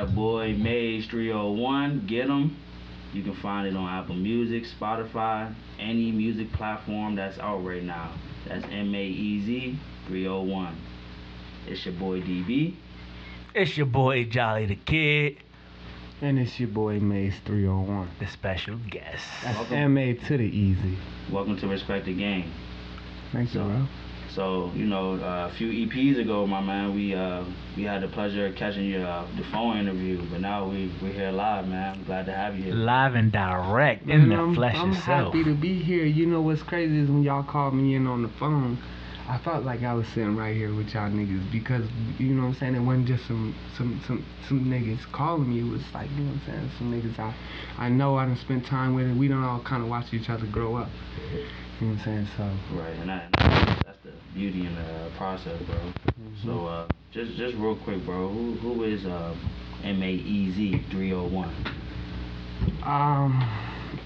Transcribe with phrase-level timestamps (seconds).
[0.00, 0.04] go.
[0.04, 2.06] That's that boy MAEZ 301.
[2.06, 2.56] Get him.
[3.12, 8.12] You can find it on Apple Music, Spotify, any music platform that's out right now.
[8.46, 9.78] That's M A E Z
[10.08, 10.76] 301.
[11.66, 12.74] It's your boy DB.
[13.54, 15.38] It's your boy Jolly the Kid,
[16.20, 18.08] And it's your boy MAEZ 301.
[18.18, 19.24] the special guest.
[19.42, 20.98] That's MA to the easy.
[21.32, 22.52] Welcome to Respect the Game.
[23.32, 23.86] Thank you, bro.
[24.36, 27.42] So you know, uh, a few EPs ago, my man, we uh,
[27.74, 31.10] we had the pleasure of catching your uh, the phone interview, but now we we're
[31.12, 31.94] here live, man.
[31.96, 32.74] I'm glad to have you here.
[32.74, 35.32] Live and direct in And the I'm, flesh I'm itself.
[35.32, 36.04] happy to be here.
[36.04, 38.78] You know what's crazy is when y'all called me in on the phone,
[39.26, 41.86] I felt like I was sitting right here with y'all niggas because
[42.18, 42.74] you know what I'm saying.
[42.74, 45.60] It wasn't just some some some some niggas calling me.
[45.60, 46.70] It was like you know what I'm saying.
[46.76, 47.34] Some niggas I
[47.78, 50.28] I know I done spent time with, and we don't all kind of watch each
[50.28, 50.90] other grow up.
[51.80, 52.28] You know what I'm saying?
[52.36, 55.76] So Right, and, I, and I, that's the beauty in the process, bro.
[55.76, 56.48] Mm-hmm.
[56.48, 59.34] So uh, just just real quick, bro, who who is uh,
[59.82, 61.50] M A E Z 301?
[62.82, 63.42] Um,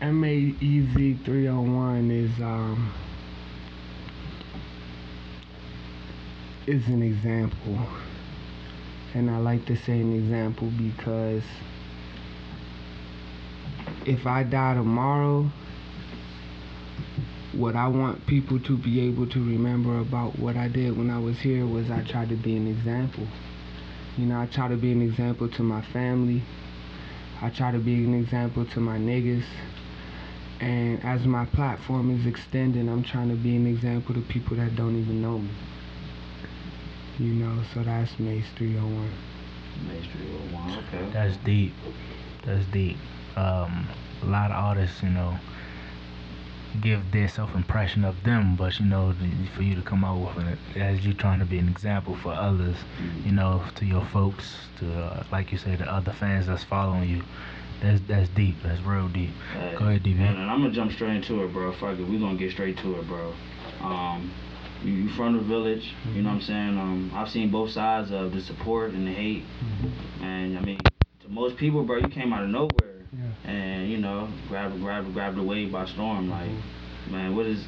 [0.00, 2.92] MAEZ 301 is um
[6.66, 7.78] is an example,
[9.14, 11.42] and I like to say an example because
[14.06, 15.50] if I die tomorrow,
[17.52, 21.18] what I want people to be able to remember about what I did when I
[21.18, 23.26] was here was I tried to be an example.
[24.16, 26.42] You know, I try to be an example to my family.
[27.42, 29.44] I try to be an example to my niggas.
[30.60, 34.76] And as my platform is extending, I'm trying to be an example to people that
[34.76, 35.50] don't even know me.
[37.18, 39.10] You know, so that's Mace 301.
[39.86, 40.84] MAEZ 301.
[40.88, 41.12] Okay.
[41.12, 41.72] That's deep.
[42.44, 42.96] That's deep.
[43.36, 43.88] Um,
[44.22, 45.38] a lot of artists, you know,
[46.80, 49.14] give their self impression of them, but you know,
[49.54, 52.32] for you to come out with it as you trying to be an example for
[52.32, 52.76] others,
[53.24, 57.08] you know, to your folks, to uh, like you say, the other fans that's following
[57.08, 57.22] you.
[57.82, 58.56] That's that's deep.
[58.62, 59.30] That's real deep.
[59.56, 60.18] Uh, Go ahead, DB.
[60.20, 61.72] And, and I'm gonna jump straight into it, bro.
[61.72, 63.32] Fuck it, we gonna get straight to it, bro.
[63.80, 64.30] Um,
[64.84, 66.78] you, you from the village, you know what I'm saying?
[66.78, 69.44] Um, I've seen both sides of the support and the hate,
[70.20, 70.78] and I mean,
[71.22, 73.50] to most people, bro, you came out of nowhere, Yeah.
[73.50, 76.30] and you know, grab grab grab the wave by storm.
[76.30, 76.50] Like,
[77.10, 77.64] man, what is?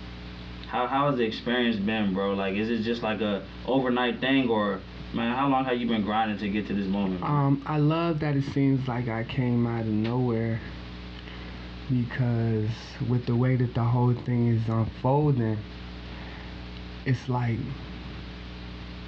[0.69, 2.35] How how has the experience been, bro?
[2.35, 4.81] Like, is it just like a overnight thing, or
[5.13, 7.21] man, how long have you been grinding to get to this moment?
[7.21, 7.29] bro?
[7.29, 10.61] Um, I love that it seems like I came out of nowhere
[11.91, 12.71] because
[13.09, 15.59] with the way that the whole thing is unfolding,
[17.05, 17.59] it's like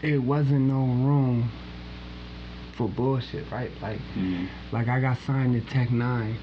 [0.03, 1.51] it wasn't no room
[2.77, 3.71] for bullshit, right?
[3.83, 4.49] Like, Mhm.
[4.73, 6.37] like I got signed to Tech N9ne.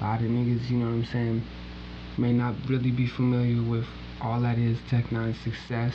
[0.00, 1.42] A lot of niggas, you know what I'm saying,
[2.18, 3.86] may not really be familiar with
[4.20, 5.94] all that is Tech N9ne success.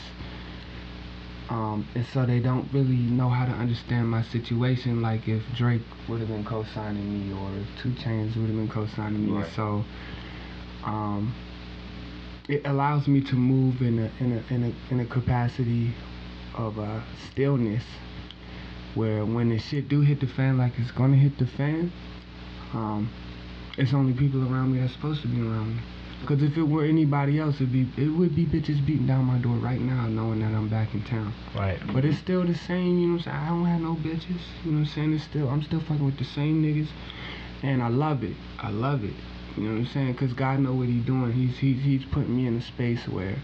[1.50, 5.00] Um, and so they don't really know how to understand my situation.
[5.00, 8.68] Like if Drake would have been co-signing me, or if 2 Chainz would have been
[8.68, 9.32] co-signing me.
[9.32, 9.50] Right.
[9.56, 9.82] So,
[10.84, 11.34] um,
[12.48, 15.94] it allows me to move in a in a in a in a capacity
[16.54, 17.84] of uh, stillness,
[18.98, 21.92] where when the shit do hit the fan, like it's gonna hit the fan,
[22.74, 23.08] um,
[23.78, 25.82] it's only people around me that's supposed to be around me.
[26.26, 29.38] Cause if it were anybody else, it'd be it would be bitches beating down my
[29.38, 31.32] door right now, knowing that I'm back in town.
[31.54, 31.78] Right.
[31.92, 33.36] But it's still the same, you know what I'm saying?
[33.36, 35.14] I don't have no bitches, you know what I'm saying?
[35.14, 36.88] It's still, I'm still fucking with the same niggas,
[37.62, 38.34] and I love it.
[38.58, 39.14] I love it.
[39.56, 40.14] You know what I'm saying?
[40.16, 41.32] Cause God know what He doing.
[41.32, 43.36] He's He's He's putting me in a space where,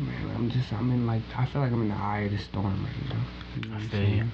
[0.00, 2.38] man, I'm just I'm in like I feel like I'm in the eye of the
[2.38, 3.24] storm right now.
[3.56, 4.24] You know I feel you.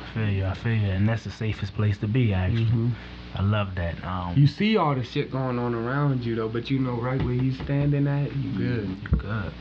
[0.00, 0.44] I feel you.
[0.46, 0.90] I feel you.
[0.90, 2.66] And that's the safest place to be, actually.
[2.66, 2.92] Mhm.
[3.36, 4.02] I love that.
[4.04, 7.20] Um, You see all the shit going on around you though, but you know right
[7.22, 8.88] where he's standing at, you good.
[8.88, 9.52] you good.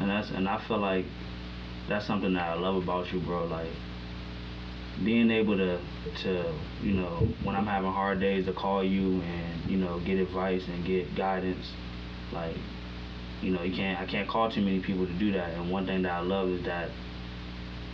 [0.00, 1.06] And that's and I feel like
[1.88, 3.46] that's something that I love about you, bro.
[3.46, 3.70] Like
[5.04, 5.78] being able to
[6.22, 6.52] to
[6.82, 10.66] you know when I'm having hard days to call you and you know get advice
[10.66, 11.70] and get guidance.
[12.32, 12.56] Like
[13.42, 15.50] you know you can't I can't call too many people to do that.
[15.50, 16.90] And one thing that I love is that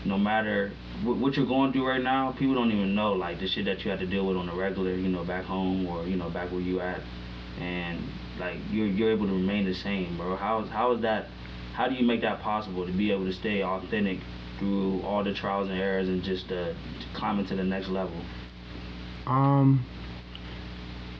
[0.04, 0.72] no matter
[1.02, 3.84] wh- what you're going through right now, people don't even know like the shit that
[3.84, 6.30] you have to deal with on the regular, you know, back home or you know
[6.30, 7.00] back where you at,
[7.60, 8.00] and
[8.38, 10.36] like you're you're able to remain the same, bro.
[10.36, 11.28] How is how is that?
[11.74, 14.18] How do you make that possible to be able to stay authentic
[14.58, 16.74] through all the trials and errors and just uh,
[17.14, 18.16] climbing to the next level?
[19.26, 19.86] Um,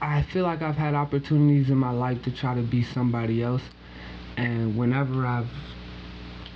[0.03, 3.63] I feel like I've had opportunities in my life to try to be somebody else,
[4.37, 5.51] and whenever I've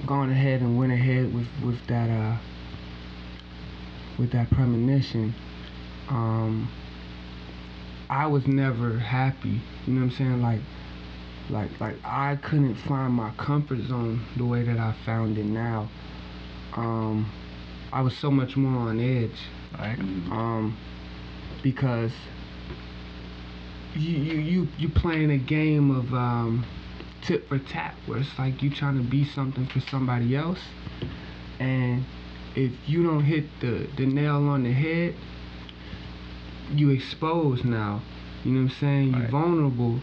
[0.07, 2.37] gone ahead and went ahead with with that uh
[4.19, 5.35] with that premonition,
[6.09, 6.71] um,
[8.09, 9.61] I was never happy.
[9.87, 10.43] You know what I'm saying?
[10.43, 10.61] Like,
[11.51, 15.89] like, like I couldn't find my comfort zone the way that I found it now.
[16.75, 17.31] Um,
[17.93, 19.39] I was so much more on edge.
[19.79, 19.99] Right.
[19.99, 20.77] Um,
[21.63, 22.13] because
[23.95, 26.65] you you you you playing a game of um,
[27.27, 30.61] tit for tat, where it's like you trying to be something for somebody else,
[31.59, 32.05] and
[32.55, 35.15] if you don't hit the the nail on the head,
[36.75, 38.01] you exposed now.
[38.45, 39.11] You know what I'm saying?
[39.11, 39.31] You're Right.
[39.31, 40.01] vulnerable,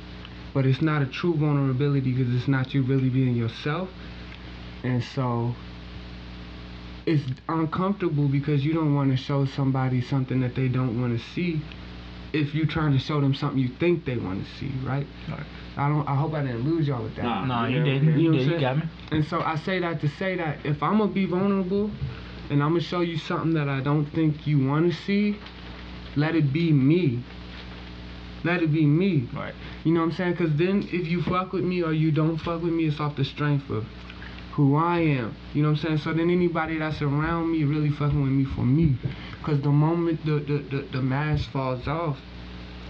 [0.53, 3.89] but it's not a true vulnerability because it's not you really being yourself,
[4.83, 5.55] and so
[7.05, 11.25] it's uncomfortable because you don't want to show somebody something that they don't want to
[11.33, 11.61] see
[12.33, 15.45] if you're trying to show them something you think they want to see right Right.
[15.77, 17.45] i don't i hope i didn't lose y'all with that Nah.
[17.45, 18.01] No, Yeah, you did.
[18.09, 18.19] okay.
[18.19, 18.51] You You did.
[18.51, 18.91] what You I'm got me.
[19.11, 21.91] and so i say that to say that if i'm gonna be vulnerable
[22.49, 25.37] and i'm gonna show you something that i don't think you want to see
[26.15, 27.23] let it be me
[28.43, 29.53] let it be me Right.
[29.83, 32.37] you know what i'm saying because then if you fuck with me or you don't
[32.37, 33.85] fuck with me it's off the strength of
[34.53, 35.35] who I am.
[35.55, 35.97] You know what I'm saying?
[35.97, 38.95] So then anybody that's around me really fucking with me for me.
[39.43, 42.17] Cause the moment the the, the, the mask falls off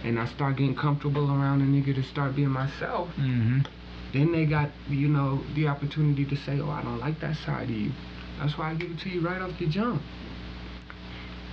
[0.04, 3.60] and I start getting comfortable around a nigga to start being myself, Mm-hmm.
[4.12, 7.70] then they got, you know, the opportunity to say, Oh, I don't like that side
[7.70, 7.92] of you.
[8.40, 10.02] That's why I give it to you right off the jump.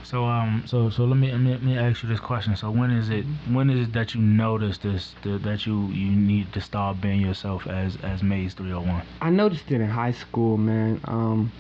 [0.02, 2.56] So um so so let me let me, let me ask you this question.
[2.56, 6.10] So when is it when is it that you notice this that, that you you
[6.10, 9.02] need to start being yourself as as MAEZ 301?
[9.20, 11.00] I noticed it in high school, man.
[11.04, 11.52] Um,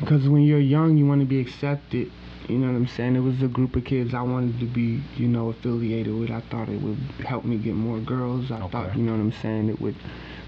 [0.00, 2.10] because when you're young, you want to be accepted.
[2.48, 3.14] You know what I'm saying?
[3.14, 6.30] It was a group of kids I wanted to be, you know, affiliated with.
[6.30, 8.50] I thought it would help me get more girls.
[8.50, 9.94] I thought, you know what I'm saying, it would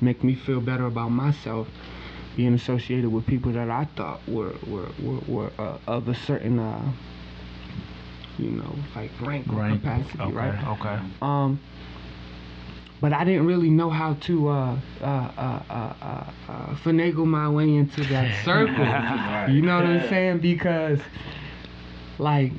[0.00, 1.68] make me feel better about myself
[2.34, 6.58] being associated with people that I thought were were were, were uh, of a certain,
[6.58, 6.92] uh,
[8.38, 10.32] you know, like rank or capacity, Okay.
[10.32, 10.66] right?
[10.68, 10.98] Okay.
[11.20, 11.60] Um,
[13.02, 17.48] but I didn't really know how to uh, uh, uh, uh, uh, uh, finagle my
[17.48, 18.76] way into that circle.
[18.76, 19.48] Right.
[19.50, 20.38] You know what I'm saying?
[20.38, 21.00] Because,
[22.20, 22.52] like,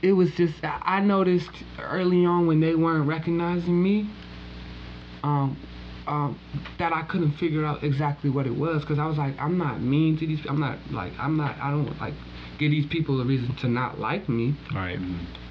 [0.00, 1.50] it was just I noticed
[1.80, 4.08] early on when they weren't recognizing me,
[5.24, 5.56] um,
[6.06, 6.38] um,
[6.78, 8.84] that I couldn't figure out exactly what it was.
[8.84, 10.38] Cause I was like, I'm not mean to these.
[10.48, 11.58] I'm not like I'm not.
[11.58, 12.14] I don't like
[12.58, 14.54] give these people a reason to not like me.
[14.74, 14.98] Right.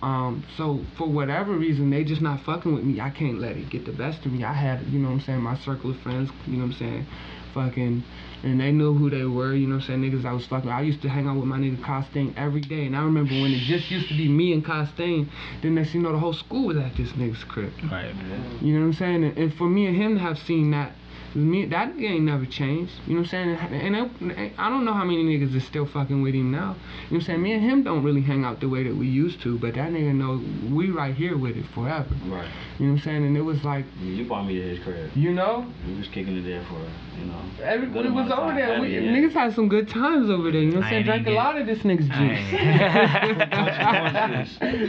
[0.02, 3.00] Um, so for whatever reason, they just not fucking with me.
[3.00, 4.44] I can't let it get the best of me.
[4.44, 6.80] I had, you know what I'm saying, my circle of friends, you know what I'm
[6.80, 7.06] saying,
[7.54, 8.04] fucking,
[8.44, 10.70] and they knew who they were, you know what I'm saying, niggas I was fucking.
[10.70, 13.52] I used to hang out with my nigga Costain every day, and I remember when
[13.52, 15.30] it just used to be me and Costain,
[15.62, 17.72] then next you know, the whole school was at this nigga's crib.
[17.90, 18.14] Right.
[18.62, 19.24] You know what I'm saying?
[19.24, 20.92] And, and for me and him to have seen that,
[21.36, 22.94] me that nigga ain't never changed.
[23.08, 23.74] You know what I'm saying?
[23.74, 26.58] And, and I, I don't know how many niggas is still fucking with him now.
[26.58, 27.42] You know what I'm saying?
[27.42, 29.92] Me and him don't really hang out the way that we used to, but that
[29.92, 30.42] nigga know
[30.74, 32.08] we right here with it forever.
[32.26, 32.48] Right.
[32.80, 33.26] You know what I'm saying?
[33.26, 35.12] And it was like, You brought me to his crib.
[35.16, 36.80] you know, We was kicking it there for,
[37.20, 37.42] you know.
[37.64, 38.82] everybody good was amount of over there.
[38.82, 39.02] We, yeah.
[39.02, 40.62] Niggas had some good times over there.
[40.62, 41.10] You know what I I'm saying?
[41.10, 42.40] ain't Drank a lot of this nigga's juice.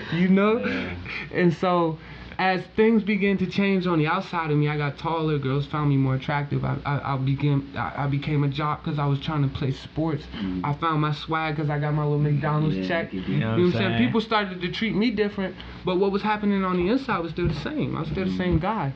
[0.12, 0.58] you know?
[0.64, 0.94] Yeah.
[1.32, 1.98] And so,
[2.38, 5.38] as things began to change on the outside of me, I got taller.
[5.38, 6.64] Girls found me more attractive.
[6.64, 9.72] I I, I began I, I became a jock because I was trying to play
[9.72, 10.24] sports.
[10.36, 10.62] Mm.
[10.64, 13.12] I found my swag because I got my little McDonald's Yeah, check.
[13.12, 13.98] you You know what I'm saying?
[14.06, 17.48] People started to treat me different, but what was happening on the inside was still
[17.48, 17.96] the same.
[17.96, 18.38] I was still the mm.
[18.38, 18.92] same guy.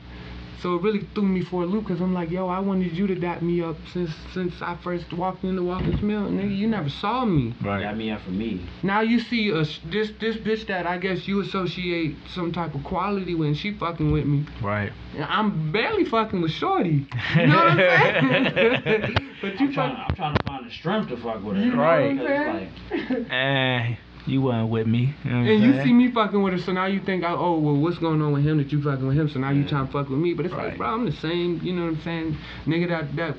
[0.60, 3.06] So it really threw me for a loop because I'm like, yo, I wanted you
[3.06, 6.22] to dap me up since since I first walked into Walker's Mill.
[6.22, 7.54] Nigga, you never saw me.
[7.62, 7.82] Right.
[7.82, 8.66] Got me out for me.
[8.82, 12.82] Now you see a, this this bitch that I guess you associate some type of
[12.82, 14.46] quality when she fucking with me.
[14.60, 14.92] Right.
[15.14, 17.06] And I'm barely fucking with Shorty.
[17.36, 19.34] You know what I'm saying?
[19.40, 20.06] but you I'm trying, fuck.
[20.08, 21.62] I'm trying to find the strength to fuck with her.
[21.62, 22.16] You know Right.
[22.18, 23.26] what I'm Because, saying?
[23.30, 23.96] Eh,
[24.28, 25.14] you wasn't with me.
[25.24, 25.84] You know And you saying?
[25.84, 28.44] see me fucking with her, so now you think, oh, well, what's going on with
[28.44, 29.28] him that you fucking with him?
[29.28, 29.68] So now you Yeah.
[29.68, 30.68] trying to fuck with me, but it's Right.
[30.68, 31.60] like, bro, I'm the same.
[31.62, 32.36] You know what I'm saying?
[32.66, 33.36] Nigga, that that.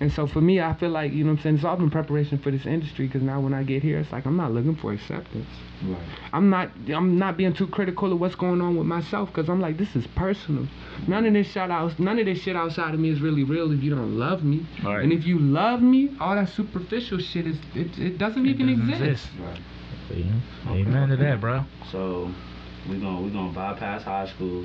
[0.00, 1.54] And so for me, I feel like you know what I'm saying.
[1.56, 4.26] It's all in preparation for this industry, because now when I get here, it's like
[4.26, 5.46] I'm not looking for acceptance.
[5.86, 5.96] Right.
[6.32, 9.60] I'm not I'm not being too critical of what's going on with myself because I'm
[9.60, 10.66] like this is personal.
[11.06, 13.70] None of this shit out none of this shit outside of me is really real
[13.72, 14.66] if you don't love me.
[14.84, 15.02] Right.
[15.04, 18.66] And if you love me, all that superficial shit is it, it doesn't It even
[18.88, 19.28] doesn't exist.
[19.40, 19.58] Right.
[20.08, 20.30] See?
[20.68, 21.64] Amen to that, bro.
[21.90, 22.30] So
[22.88, 24.64] we're gonna we're gonna bypass high school.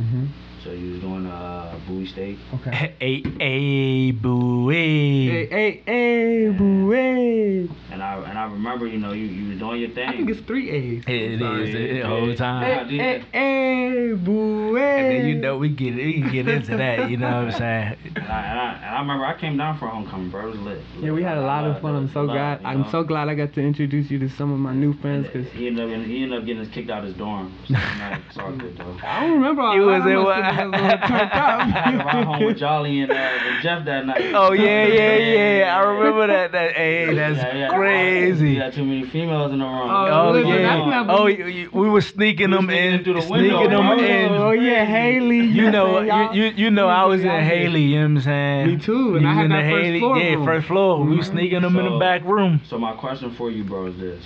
[0.00, 0.26] Mm-hmm.
[0.64, 2.38] So you was doing to uh, Bowie State.
[2.54, 2.94] Okay.
[3.00, 5.46] A a boo, Hey, hey.
[5.46, 7.68] hey, hey, boo, hey.
[7.90, 10.08] And I I, and I remember, you know, you you were doing your thing.
[10.08, 11.04] I think it's three A's.
[11.06, 11.70] It Sorry.
[11.98, 12.90] is the whole time.
[12.90, 13.02] Yeah.
[13.02, 15.40] Hey, hey, hey, boo, And then you hey.
[15.40, 17.08] know we get we can get into that.
[17.08, 17.96] You know what I'm saying?
[18.20, 20.48] And I, and, I, and I remember I came down for homecoming, bro.
[20.48, 20.80] It was lit.
[21.00, 21.94] Yeah, we had a lot of fun.
[21.96, 22.60] I'm so Love, glad.
[22.60, 22.90] you I'm know?
[22.90, 25.26] so glad I got to introduce you to some of my new friends.
[25.32, 27.52] Cause He ended up getting, he ended up getting us kicked out of his dorm.
[27.66, 28.96] So, like, it's all good though.
[29.02, 29.98] I don't remember all You that.
[29.98, 31.00] was I in must what?
[31.00, 32.58] have been a little turned I ride home with.
[32.58, 34.32] Jolly and, uh, and Jeff that night.
[34.34, 35.76] Oh yeah, yeah, yeah.
[35.78, 36.52] I remember that.
[36.52, 37.68] That hey, that's Yeah, yeah.
[37.68, 38.44] crazy.
[38.50, 39.88] We had too many females in the room.
[39.90, 40.62] Oh, Oh listen, yeah.
[40.62, 43.52] that's not- Oh, you, you, we were sneaking We them sneaking in, through the sneaking
[43.56, 43.98] window, them bro.
[44.06, 44.32] in.
[44.32, 45.40] Oh yeah, Haley.
[45.46, 47.28] You know, y'all- you, you you know, I was in.
[47.30, 47.82] Haley.
[47.82, 48.66] You know what I'm saying?
[48.66, 50.44] Me too, and You I had in that the first Haley, floor yeah, room.
[50.44, 51.04] first floor.
[51.04, 51.32] We was Mhm.
[51.32, 52.60] sneaking them in the back room.
[52.68, 54.24] So my question for you, bro, is this: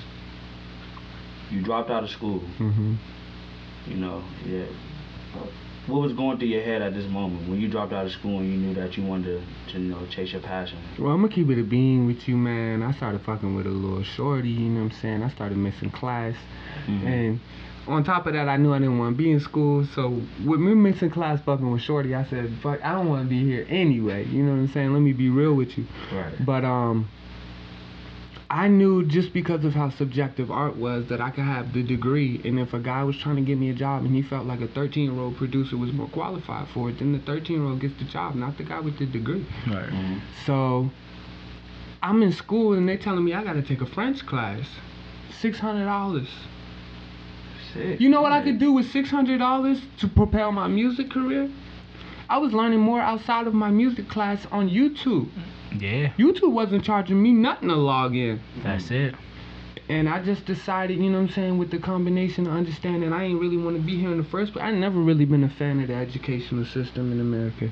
[1.50, 2.40] You dropped out of school.
[2.58, 2.94] Mm-hmm.
[3.88, 4.62] You know, yeah.
[5.86, 8.38] What was going through your head at this moment when you dropped out of school
[8.38, 10.78] and you knew that you wanted to, to you know, chase your passion?
[10.98, 12.82] Well, I'm gonna keep it a bean with you, man.
[12.82, 14.48] I started fucking with a little shorty.
[14.48, 15.22] You know what I'm saying?
[15.22, 16.34] I started missing class,
[16.88, 17.04] Mhm.
[17.06, 17.40] and
[17.86, 19.84] on top of that, I knew I didn't want to be in school.
[19.94, 23.28] So with me missing class, fucking with shorty, I said, "Fuck, I don't want to
[23.28, 24.90] be here anyway." You know what I'm saying?
[24.94, 25.84] Let me be real with you.
[26.10, 26.32] Right.
[26.46, 27.08] But um,
[28.50, 32.40] I knew just because of how subjective art was that I could have the degree,
[32.44, 34.60] and if a guy was trying to get me a job and he felt like
[34.60, 37.80] a 13 year old producer was more qualified for it, then the 13 year old
[37.80, 39.44] gets the job, not the guy with the degree.
[39.66, 39.88] Right.
[39.88, 40.20] Mhm.
[40.46, 40.90] So
[42.02, 44.66] I'm in school and they're telling me I gotta take a French class.
[45.30, 46.28] Six hundred dollars.
[47.72, 48.00] Sick.
[48.00, 51.48] You know what I could do with six hundred dollars to propel my music career?
[52.28, 55.28] I was learning more outside of my music class on YouTube.
[55.78, 58.40] Yeah, YouTube wasn't charging me nothing to log in.
[58.62, 59.14] that's it.
[59.88, 63.24] And I just decided, you know what I'm saying, with the combination of understanding I
[63.24, 64.64] ain't really want to be here in the first place.
[64.64, 67.70] I never really been a fan of the educational system in America.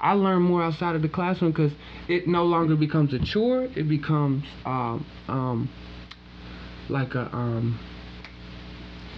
[0.00, 1.72] I learn more outside of the classroom because
[2.08, 3.68] it no longer becomes a chore.
[3.76, 5.70] It becomes um, um,
[6.88, 7.78] like a um,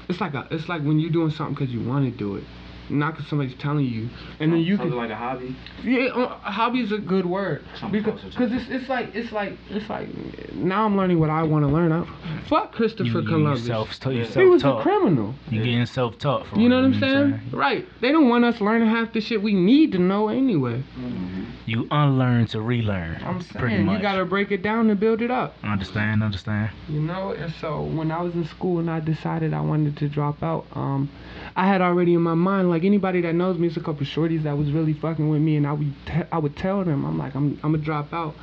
[0.09, 2.45] it's like a it's like when you're doing something because you want to do it,
[2.91, 4.09] not because somebody's telling you.
[4.41, 5.57] And then you Something can like a hobby.
[5.83, 9.55] yeah, uh, hobby is a good word Something because cause it's it's like it's like
[9.71, 10.09] it's like
[10.55, 11.93] now I'm learning what I want to learn.
[11.93, 12.05] I,
[12.49, 13.67] fuck You, Christopher you Columbus.
[13.67, 14.11] self taught.
[14.13, 15.35] You He he self was a criminal.
[15.51, 17.41] You getting self taught from You know what I'm saying?
[17.53, 17.87] Right.
[18.01, 20.83] They don't want us learning half the shit we need to know anyway.
[20.99, 21.45] Mm-hmm.
[21.67, 23.23] You unlearn to relearn.
[23.25, 23.97] I'm pretty saying much.
[23.97, 25.55] you gotta break it down to build it up.
[25.63, 26.71] understand, understand.
[26.89, 30.09] You know, and so when I was in school and I decided I wanted to
[30.09, 31.09] drop out, um,
[31.57, 34.43] I had already in my mind like anybody that knows me, it's a couple shorties
[34.43, 37.19] that was really fucking with me, and I would te- I would tell them I'm
[37.19, 38.35] like I'm I'm gonna drop out,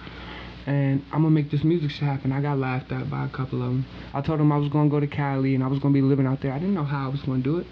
[0.65, 2.31] and I'm gonna make this music shit happen.
[2.31, 3.85] I got laughed at by a couple of them.
[4.13, 6.25] I told them I was gonna go to Cali and I was gonna be living
[6.25, 6.53] out there.
[6.53, 7.67] I didn't know how I was gonna do it.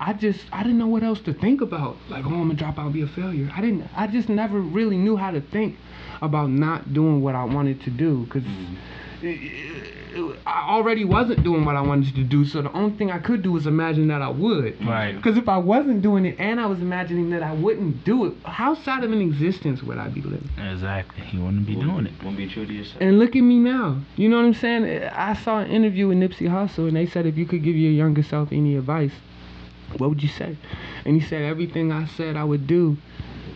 [0.00, 1.96] I just I didn't know what else to think about.
[2.08, 3.50] Like, oh, I'm gonna drop out and be a failure.
[3.54, 3.88] I didn't.
[3.96, 5.76] I just never really knew how to think
[6.20, 8.74] about not doing what I wanted to do because mm-hmm.
[10.46, 12.44] I already wasn't doing what I wanted to do.
[12.44, 14.84] So the only thing I could do was imagine that I would.
[14.86, 15.12] Right.
[15.14, 18.34] Because if I wasn't doing it and I was imagining that I wouldn't do it,
[18.44, 20.50] how sad of an existence would I be living?
[20.58, 21.24] Exactly.
[21.32, 22.12] You wouldn't be doing it.
[22.22, 23.00] Won't be true to yourself.
[23.00, 24.00] And look at me now.
[24.16, 25.04] You know what I'm saying?
[25.04, 27.92] I saw an interview with Nipsey Hussle, and they said if you could give your
[27.92, 29.12] younger self any advice,
[29.96, 30.56] what would you say?
[31.04, 32.96] And he said everything I said I would do,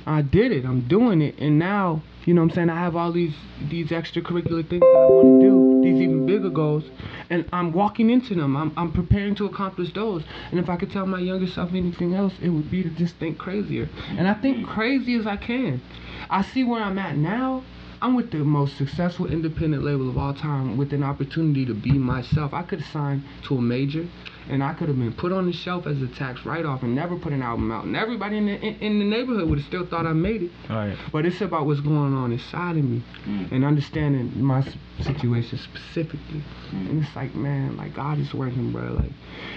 [0.07, 0.65] I did it.
[0.65, 2.69] I'm doing it, and now you know what I'm saying.
[2.69, 3.33] I have all these
[3.71, 6.85] these extracurricular things that I want to do, these even bigger goals,
[7.31, 8.55] and I'm walking into them.
[8.55, 10.25] I'm I'm preparing to accomplish those.
[10.51, 13.15] And if I could tell my younger self anything else, it would be to just
[13.15, 13.89] think crazier.
[14.11, 15.81] And I think crazy as I can.
[16.29, 17.65] I see where I'm at now.
[18.01, 21.93] I'm with the most successful independent label of all time with an opportunity to be
[21.93, 22.55] myself.
[22.55, 24.07] I could have signed to a major
[24.49, 26.95] and I could have been put on the shelf as a tax write off and
[26.95, 27.85] never put an album out.
[27.85, 30.51] And everybody in the, in, in the neighborhood would have still thought I made it.
[30.71, 30.97] Right.
[31.13, 33.53] But it's about what's going on inside of me Mm.
[33.53, 34.65] and understanding my
[35.03, 36.43] situation specifically.
[36.71, 36.91] Mm.
[36.91, 38.93] And it's like, man, like God is working, bro.
[38.93, 39.11] Like,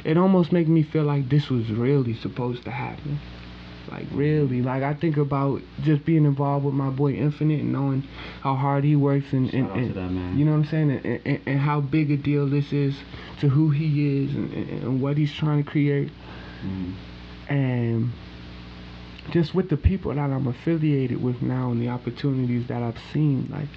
[0.04, 3.20] it almost makes me feel like this was really supposed to happen.
[3.92, 4.62] Like, really.
[4.62, 8.02] Like, I think about just being involved with my boy Infinite and knowing
[8.42, 10.38] how hard he works and, and, Shout out to and that man.
[10.38, 10.92] you know what I'm saying?
[10.92, 12.96] And, and, and how big a deal this is
[13.42, 16.12] to who he is and, and, and what he's trying to create
[16.64, 16.94] Mm.
[17.50, 18.12] and
[19.32, 23.48] just with the people that I'm affiliated with now and the opportunities that I've seen,
[23.52, 23.68] like,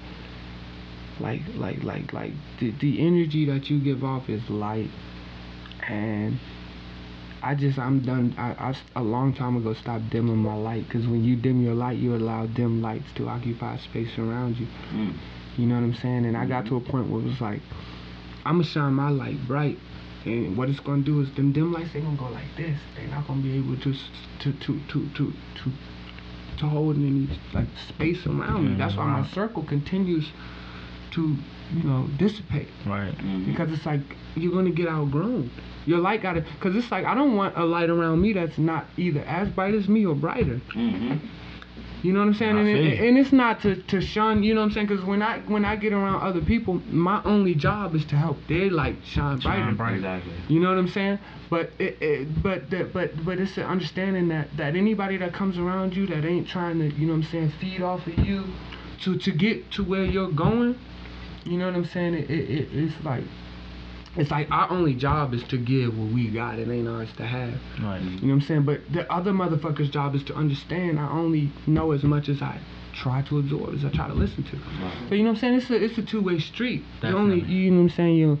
[1.19, 4.89] like, like, like, like, the, the energy that you give off is light,
[5.87, 6.39] and
[7.45, 8.33] I just, I'm done.
[8.39, 11.75] I, I a long time ago stopped dimming my light, because when you dim your
[11.75, 14.67] light, you allow dim lights to occupy space around you.
[14.91, 15.13] Mm.
[15.55, 16.25] You know what I'm saying?
[16.25, 17.61] And I got to a point where it was like,
[18.45, 19.77] I'm gonna shine my light bright,
[20.25, 22.79] and what it's gonna do is them dim lights they gonna go like this.
[22.95, 23.93] They're not gonna be able to
[24.39, 25.71] to to to to to
[26.57, 28.75] to hold any like space around me.
[28.75, 30.31] That's why my circle continues
[31.15, 31.35] to
[31.75, 33.11] you know, dissipate Right.
[33.17, 33.47] Mhm.
[33.47, 34.01] because it's like
[34.35, 35.49] you're gonna get outgrown.
[35.87, 38.85] Your light gotta, cause it's like I don't want a light around me that's not
[38.97, 40.61] either as bright as me or brighter.
[40.75, 41.19] Mhm.
[42.03, 42.55] You know what I'm saying?
[42.57, 44.87] And, it, and it's not to, to shun, you know what I'm saying?
[44.87, 48.37] Because when I when I get around other people, my only job is to help
[48.47, 49.63] their light shine brighter.
[49.63, 49.95] Shine bright.
[49.95, 50.33] Exactly.
[50.47, 51.17] You know what I'm saying?
[51.49, 55.57] But it, it but that but but it's an understanding that that anybody that comes
[55.57, 58.43] around you that ain't trying to, you know what I'm saying, feed off of you
[59.01, 60.75] to to get to where you're going,
[61.45, 62.15] you know what I'm saying?
[62.15, 63.23] It, it, it it's like
[64.15, 66.57] it's like our only job is to give what we got.
[66.57, 67.59] It ain't ours to have.
[67.81, 68.01] Right.
[68.01, 68.63] You know what I'm saying?
[68.63, 70.99] But the other motherfucker's job is to understand.
[70.99, 72.59] I only know as much as I
[72.93, 74.55] try to absorb, as I try to listen to.
[74.55, 75.09] Right.
[75.09, 75.53] So you know what I'm saying?
[75.55, 76.83] It's a it's a two way street.
[77.03, 78.15] You only you know what I'm saying?
[78.15, 78.39] You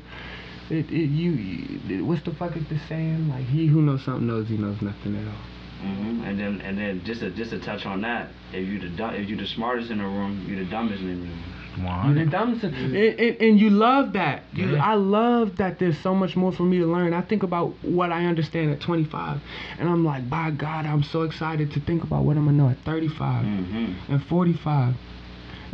[0.69, 3.29] it, it you, you what's the fuck is the saying?
[3.29, 5.87] Like he who knows something knows he knows nothing at all.
[5.87, 9.09] hmm And then and then just to just to touch on that, if you the
[9.13, 11.54] if you the smartest in the room, you the dumbest in the room.
[11.77, 14.43] You the dumbest, and, and, and you love that.
[14.53, 14.85] You, Yeah.
[14.85, 15.79] I love that.
[15.79, 17.13] There's so much more for me to learn.
[17.13, 19.39] I think about what I understand at 25,
[19.79, 22.69] and I'm like, by God, I'm so excited to think about what I'm gonna know
[22.69, 24.95] at 35 hmm and 45.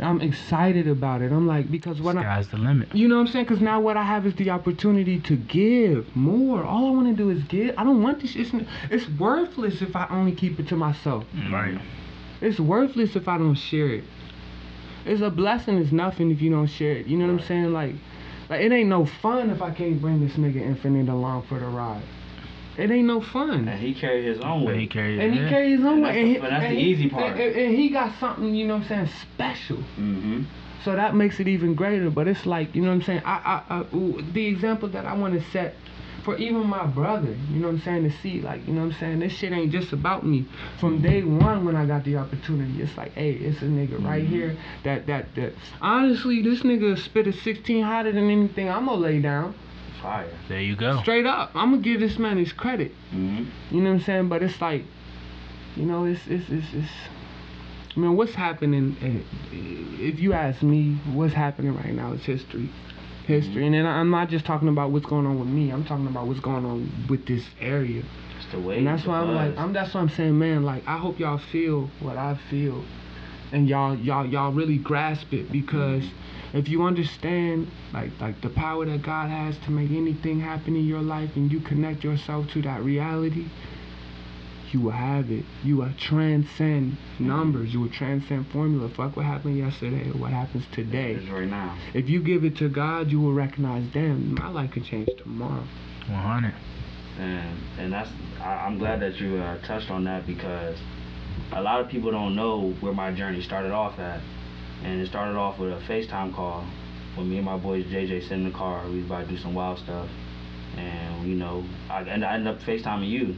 [0.00, 1.30] I'm excited about it.
[1.30, 2.94] I'm like because what I, the limit.
[2.94, 3.44] you know what I'm saying?
[3.44, 6.64] Because now what I have is the opportunity to give more.
[6.64, 7.74] All I want to do is give.
[7.78, 8.34] I don't want this.
[8.34, 8.50] It's,
[8.90, 11.24] it's worthless if I only keep it to myself.
[11.52, 11.78] Right.
[12.40, 14.04] It's worthless if I don't share it.
[15.04, 15.78] It's a blessing.
[15.78, 17.06] It's nothing if you don't share it.
[17.06, 17.72] You know what I'm saying?
[17.72, 17.94] Like,
[18.48, 21.66] like it ain't no fun if I can't bring this nigga Infinite along for the
[21.66, 22.02] ride.
[22.78, 23.68] It ain't no fun.
[23.68, 24.90] And he carried his own But he weight.
[24.90, 25.48] carried And he yeah.
[25.50, 26.20] carries his own And way.
[26.20, 27.32] And he- but that's and the he- easy part.
[27.32, 29.76] And, and- and he got something, you know what I'm saying, special.
[29.76, 30.42] hmm
[30.84, 32.08] So that makes it even greater.
[32.10, 33.22] But it's like, you know what I'm saying?
[33.26, 33.84] I, I, I
[34.32, 35.74] the example that I want to set
[36.24, 38.92] for even my brother, you know what I'm saying, to see, like, you know what
[38.94, 40.46] I'm saying, this shit ain't just about me.
[40.78, 44.22] From day one when I got the opportunity, it's like, hey, it's a nigga right
[44.24, 44.28] Mhm.
[44.28, 45.52] here that, that, that.
[45.80, 49.54] Honestly, this nigga spit a 16 hotter than anything I'm gonna lay down.
[50.00, 50.30] Fire.
[50.48, 50.98] There you go.
[51.00, 51.50] Straight up.
[51.54, 52.92] I'm gonna give this man his credit.
[53.10, 54.28] hmm You know what I'm saying?
[54.28, 54.84] But it's like,
[55.76, 56.90] you know, it's it's it's, it's
[57.96, 58.96] I mean, what's happening?
[59.02, 59.20] eh,
[60.00, 62.68] If you ask me, what's happening right now is history,
[63.26, 63.66] history.
[63.66, 65.70] And then I'm not just talking about what's going on with me.
[65.70, 68.02] I'm talking about what's going on with this area.
[68.36, 68.78] It's the way.
[68.78, 69.56] And that's why I'm like.
[69.56, 70.64] I'm that's why I'm saying, man.
[70.64, 72.84] Like, I hope y'all feel what I feel,
[73.52, 76.58] and y'all y'all y'all really grasp it because mm-hmm.
[76.58, 80.86] if you understand like like the power that God has to make anything happen in
[80.86, 83.46] your life, and you connect yourself to that reality,
[84.72, 85.44] you will have it.
[85.62, 87.72] You will transcend numbers.
[87.72, 88.88] You will transcend formula.
[88.88, 91.12] Fuck what happened yesterday or what happens today.
[91.14, 91.76] It's right now.
[91.94, 95.64] If you give it to God, you will recognize, damn, my life could change tomorrow.
[96.08, 96.54] 100.
[97.20, 100.76] and and that's I, I'm glad that you uh, touched on that because
[101.52, 104.20] a lot of people don't know where my journey started off at,
[104.82, 106.64] and it started off with a FaceTime call
[107.14, 108.84] when me and my boys JJ sit in the car.
[108.88, 110.08] We was about to do some wild stuff,
[110.76, 113.36] and you know I, and I ended up FaceTiming you,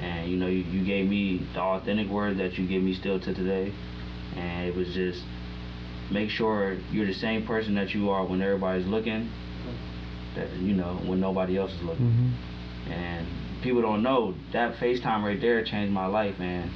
[0.00, 3.18] and you know you, you gave me the authentic word that you give me still
[3.20, 3.72] to today,
[4.36, 5.22] and it was just
[6.10, 9.30] make sure you're the same person that you are when everybody's looking.
[10.34, 12.06] That you know when nobody else is looking.
[12.06, 12.92] Mm-hmm.
[12.92, 13.26] And
[13.62, 16.70] people don't know that FaceTime right there changed my life, and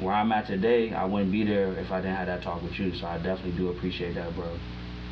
[0.00, 2.78] where I'm at today, I wouldn't be there if I didn't have that talk with
[2.78, 2.94] you.
[2.94, 4.56] So I definitely do appreciate that, bro.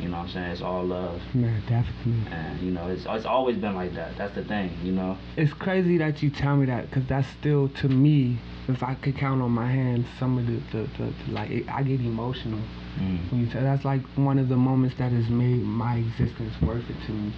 [0.00, 0.50] You know what I'm saying?
[0.52, 2.30] It's all love, Man, definitely.
[2.30, 4.16] and you know it's it's always been like that.
[4.18, 5.16] That's the thing, you know.
[5.36, 8.38] It's crazy that you tell me that because that's still to me.
[8.68, 11.68] If I could count on my hands, some of the, the, the, the like, it,
[11.68, 12.60] I get emotional
[12.98, 13.30] Mm.
[13.30, 13.62] when you tell.
[13.62, 17.30] That's like one of the moments that has made my existence worth it to me,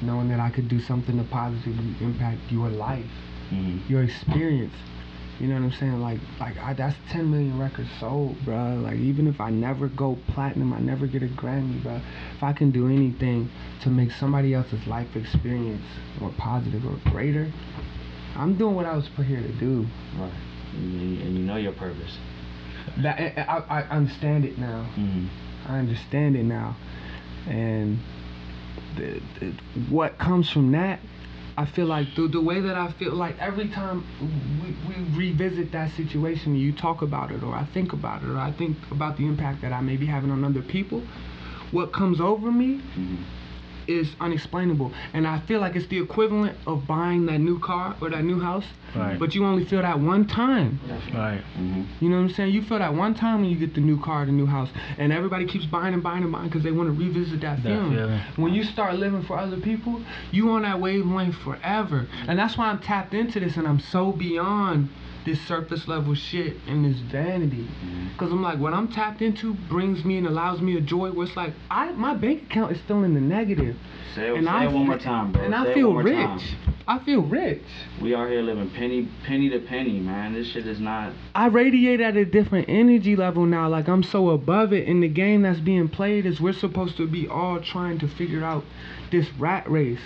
[0.00, 3.04] knowing that I could do something to positively impact your life,
[3.52, 3.80] Mm.
[3.88, 4.72] your experience.
[5.40, 6.00] You know what I'm saying?
[6.00, 8.80] Like, like I, that's 10 million records sold, bro.
[8.82, 12.00] Like, even if I never go platinum, I never get a Grammy, bro.
[12.36, 13.50] If I can do anything
[13.82, 15.84] to make somebody else's life experience
[16.20, 17.50] more positive or greater,
[18.36, 19.86] I'm doing what I was put here to do.
[20.16, 20.32] Right.
[20.74, 22.16] And, you know your purpose.
[22.98, 23.18] That
[23.48, 24.86] I, I, understand it now.
[24.96, 25.28] Mm.
[25.66, 26.76] I understand it now,
[27.46, 27.98] and
[28.96, 29.52] the, the,
[29.88, 31.00] what comes from that,
[31.56, 34.04] I feel like the the way that I feel like every time
[34.60, 38.38] we, we revisit that situation, you talk about it, or I think about it, or
[38.38, 41.02] I think about the impact that I may be having on other people.
[41.70, 43.18] What comes over me Mm.
[43.86, 48.10] Is unexplainable, and I feel like it's the equivalent of buying that new car or
[48.10, 49.18] that new house, Right.
[49.18, 50.78] but you only feel that one time.
[51.12, 51.40] Right.
[51.56, 52.52] hmm You know what I'm saying?
[52.52, 54.68] You feel that one time when you get the new car, the new house,
[54.98, 57.68] and everybody keeps buying and buying and buying because they want to revisit that, That
[57.68, 57.90] feeling.
[57.96, 58.20] feeling.
[58.36, 62.66] When you start living for other people, you on that wavelength forever, and that's why
[62.66, 64.88] I'm tapped into this, and I'm so beyond
[65.24, 67.66] this surface level shit and this vanity.
[67.84, 68.16] Mhm.
[68.18, 71.26] Cause I'm like, what I'm tapped into brings me and allows me a joy where
[71.26, 73.76] it's like, I my bank account is still in the negative,
[74.14, 75.42] Say, it- and say I it one more time, bro.
[75.42, 76.14] and Say I feel rich.
[76.16, 76.40] time.
[76.86, 77.62] I feel rich.
[78.02, 80.34] We are here living penny penny to penny, man.
[80.34, 81.12] This shit is not.
[81.34, 83.68] I radiate at a different energy level now.
[83.68, 84.86] Like I'm so above it.
[84.86, 88.44] And the game that's being played is we're supposed to be all trying to figure
[88.44, 88.64] out
[89.10, 89.98] this rat race.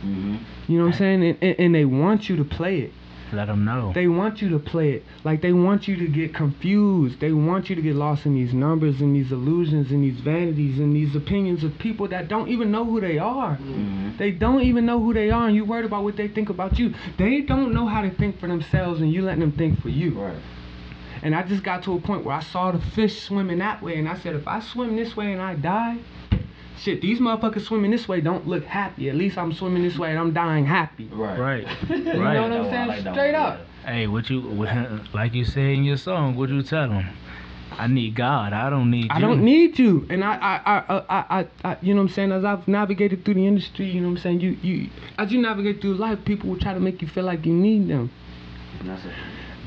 [0.00, 0.36] hmm
[0.68, 1.22] You know what I'm saying?
[1.22, 2.92] And, and, and they want you to play it.
[3.32, 3.92] Let them know.
[3.94, 5.04] They want you to play it.
[5.24, 7.20] Like they want you to get confused.
[7.20, 10.78] They want you to get lost in these numbers and these illusions and these vanities
[10.78, 13.54] and these opinions of people that don't even know who they are.
[13.54, 16.50] hmm They don't even know who they are and you worried about what they think
[16.50, 16.94] about you.
[17.18, 20.10] They don't know how to think for themselves and you letting them think for you.
[20.20, 20.36] Right.
[21.22, 23.96] And I just got to a point where I saw the fish swimming that way,
[23.96, 25.98] and I said, if I swim this way and I die,
[26.82, 29.08] shit, these motherfuckers swimming this way don't look happy.
[29.08, 31.08] At least I'm swimming this way and I'm dying happy.
[31.12, 31.38] Right.
[31.38, 31.66] Right.
[31.88, 32.88] You know what I'm saying?
[32.88, 33.60] like Straight up.
[33.84, 34.40] Hey, what you
[35.14, 36.36] like you say in your song?
[36.36, 37.08] What you tell them?
[37.78, 38.52] I need God.
[38.52, 39.10] I don't need You.
[39.10, 40.06] I don't need you.
[40.10, 42.32] And I, I, I, uh, I, I, I, you know what I'm saying?
[42.32, 44.40] As I've navigated through the industry, you know what I'm saying?
[44.40, 47.46] You, you, as you navigate through life, people will try to make you feel like
[47.46, 48.10] you need them.
[48.80, 49.12] And that's it.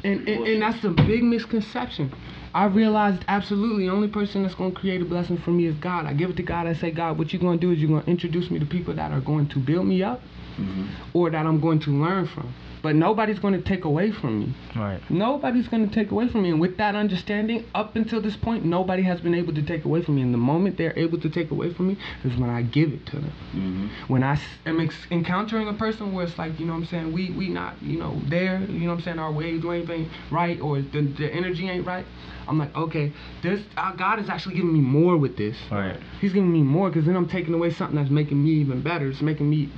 [0.03, 2.13] And, and, and that's a big misconception.
[2.55, 5.75] I realized absolutely the only person that's going to create a blessing for me is
[5.75, 6.05] God.
[6.05, 6.67] I give it to God.
[6.67, 8.65] I say, God, what you're going to do is you're going to introduce me to
[8.65, 10.21] people that are going to build me up
[10.55, 12.53] hmm or that I'm going to learn from.
[12.85, 14.53] But nobody's going to take away from me.
[14.75, 15.01] Right.
[15.09, 16.51] Nobody's going to take away from me.
[16.51, 20.03] And with that understanding, up until this point, nobody has been able to take away
[20.03, 20.21] from me.
[20.21, 23.03] And the moment they're able to take away from me is when I give it
[23.07, 23.31] to them.
[23.53, 27.11] hmm I am ex- encountering a person where it's like, you know what I'm saying,
[27.11, 30.61] we we not, you know, there, you know what I'm saying, our wavelength ain't right
[30.61, 32.05] or the, the energy ain't right,
[32.47, 35.57] I'm like, okay, this, uh, God is actually giving me more with this.
[35.71, 35.97] Right.
[36.21, 39.07] He's giving me more because then I'm taking away something that's making me even better.
[39.09, 39.69] It's making me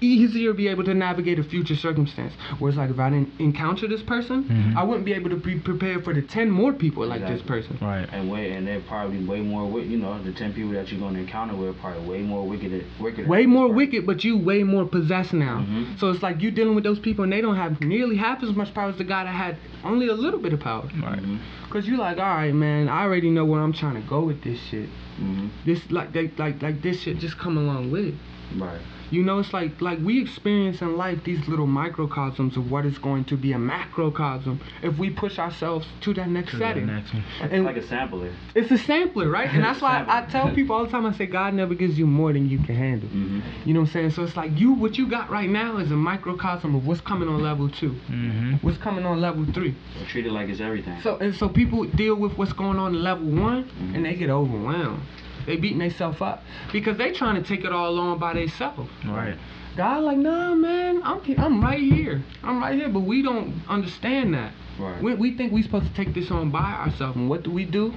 [0.00, 2.32] easier to be able to navigate a future circumstance.
[2.58, 4.76] Whereas like if I didn't encounter this person, Mhm.
[4.76, 7.78] I wouldn't be able to be prepared for the ten more people like this person.
[7.80, 8.08] Right.
[8.12, 9.62] And way and they're probably way more.
[9.66, 12.84] wi- You know, the ten people that you're gonna encounter with probably way more wicked.
[13.00, 13.26] Wicked.
[13.28, 15.64] Way more wicked, but you way more possessed now.
[15.68, 15.98] Mhm.
[15.98, 18.54] So it's like you dealing with those people and they don't have nearly half as
[18.54, 20.84] much power as the guy that had only a little bit of power.
[21.02, 21.18] Right.
[21.18, 21.36] hmm
[21.70, 24.42] Cause you're like, all right, man, I already know where I'm trying to go with
[24.42, 24.88] this shit.
[25.18, 28.14] hmm This like they, like like this shit just come along with it.
[28.56, 28.80] Right.
[29.10, 32.98] You know, it's like like we experience in life these little microcosms of what is
[32.98, 36.86] going to be a macrocosm if we push ourselves to that next To the setting.
[36.86, 37.22] next one.
[37.42, 38.32] It's like a sampler.
[38.54, 39.48] It's a sampler, right?
[39.48, 41.06] And that's why I, I tell people all the time.
[41.06, 43.08] I say God never gives you more than you can handle.
[43.08, 44.10] hmm You know what I'm saying?
[44.10, 47.28] So it's like you, what you got right now is a microcosm of what's coming
[47.28, 48.54] on level two, Mm-hmm.
[48.62, 49.74] what's coming on level three.
[50.08, 51.00] Treat it like it's everything.
[51.02, 53.94] So and so people deal with what's going on in level one, Mhm.
[53.94, 55.00] and they get overwhelmed.
[55.46, 58.90] They beating themselves up because they trying to take it all on by themselves.
[59.06, 59.36] Right.
[59.76, 64.34] God like, nah, man, I'm I'm right here, I'm right here, but we don't understand
[64.34, 64.52] that.
[64.78, 65.02] right.
[65.02, 67.64] We, we think we supposed to take this on by ourselves, and what do we
[67.66, 67.92] do?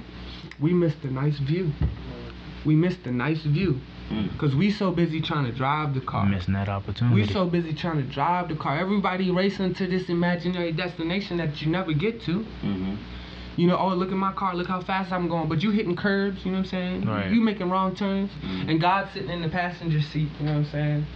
[0.60, 1.72] We miss the nice view.
[2.66, 4.32] We miss the nice view Mm.
[4.32, 6.26] because we so busy trying to drive the car.
[6.26, 7.14] Missing that opportunity.
[7.14, 8.76] We so busy trying to drive the car.
[8.76, 12.40] Everybody racing to this imaginary destination that you never get to.
[12.42, 12.96] hmm
[13.60, 15.46] You know, oh look at my car, look how fast I'm going.
[15.46, 17.04] But you hitting curbs, you know what I'm saying?
[17.04, 17.30] Right.
[17.30, 18.70] You making wrong turns, Mhm.
[18.70, 21.06] and God sitting in the passenger seat, you know what I'm saying?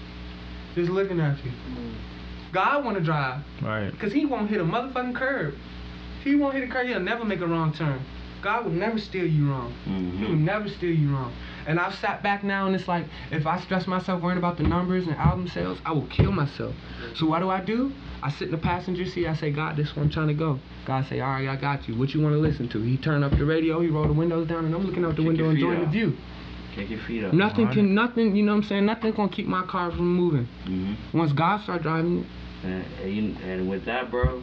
[0.75, 1.51] Just looking at you.
[2.53, 3.99] God want to drive, Right.
[3.99, 5.55] cause He won't hit a motherfucking curb.
[6.19, 8.01] If He won't hit a curb, He'll never make a wrong turn.
[8.45, 9.73] God will never steal you wrong.
[9.85, 11.33] He will hmm never steal you wrong.
[11.67, 14.65] And I've sat back now and it's like, if I stress myself worrying about the
[14.65, 16.75] numbers and album sales, I will kill myself.
[17.17, 17.91] So what do I do?
[18.23, 19.27] I sit in the passenger seat.
[19.27, 20.61] I say, God, this is where I'm trying to go.
[20.85, 21.97] God say, all right, I got you.
[21.97, 22.83] What you want to listen to?
[22.83, 23.81] He turned up the radio.
[23.81, 25.93] He rolled the windows down, and I'm looking out the Kick window enjoying the out.
[25.93, 26.17] view.
[26.75, 27.33] Kick your feet up.
[27.33, 28.85] Nothing can, nothing, you know what I'm saying?
[28.85, 30.47] Nothing gonna keep my car from moving.
[30.65, 32.27] hmm Once God start driving it,
[32.67, 34.43] And, and, and with that, bro,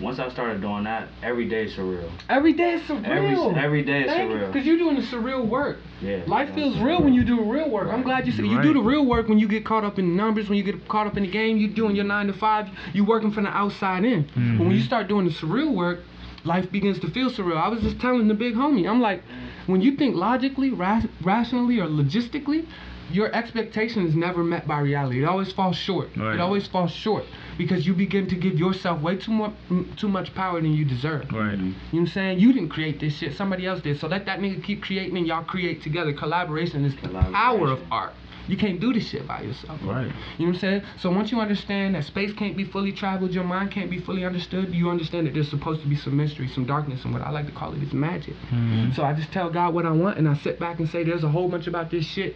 [0.00, 2.08] once I started doing that, every day is surreal.
[2.28, 3.04] every day is surreal.
[3.04, 4.52] Every every day is surreal.
[4.52, 5.78] Because you're doing the surreal work.
[6.00, 6.22] Yeah.
[6.26, 6.84] Life feels surreal.
[6.84, 7.88] real when you do real work.
[7.92, 9.98] I'm glad you said You're you do the real work when you get caught up
[9.98, 12.26] in the numbers, when you get caught up in the game, you're doing your nine
[12.28, 14.22] to five, you're working from the outside in.
[14.22, 14.86] But when you Mhm.
[14.86, 16.00] start doing the surreal work,
[16.44, 17.58] life begins to feel surreal.
[17.58, 19.22] I was just telling the big homie, I'm like,
[19.66, 22.64] when you think logically, ra- rationally, or logistically,
[23.12, 25.22] your expectation is never met by reality.
[25.22, 26.08] It always falls short.
[26.16, 26.34] Right.
[26.34, 27.24] It always falls short
[27.58, 29.52] because you begin to give yourself way too much,
[29.96, 31.30] too much power than you deserve.
[31.32, 31.58] Right.
[31.58, 31.60] Mhm.
[31.60, 32.38] You know what I'm saying?
[32.40, 33.34] You didn't create this shit.
[33.34, 33.98] Somebody else did.
[34.00, 36.12] So let that nigga keep creating and y'all create together.
[36.12, 37.32] Collaboration is the Collaboration.
[37.34, 38.12] power of art.
[38.48, 39.78] You can't do this shit by yourself.
[39.84, 40.06] Right.
[40.06, 40.82] You know what I'm saying?
[40.98, 44.24] So once you understand that space can't be fully traveled, your mind can't be fully
[44.24, 47.30] understood, you understand that there's supposed to be some mystery, some darkness, and what I
[47.30, 48.34] like to call it is magic.
[48.52, 48.92] Mhm.
[48.96, 51.22] So I just tell God what I want and I sit back and say there's
[51.22, 52.34] a whole bunch about this shit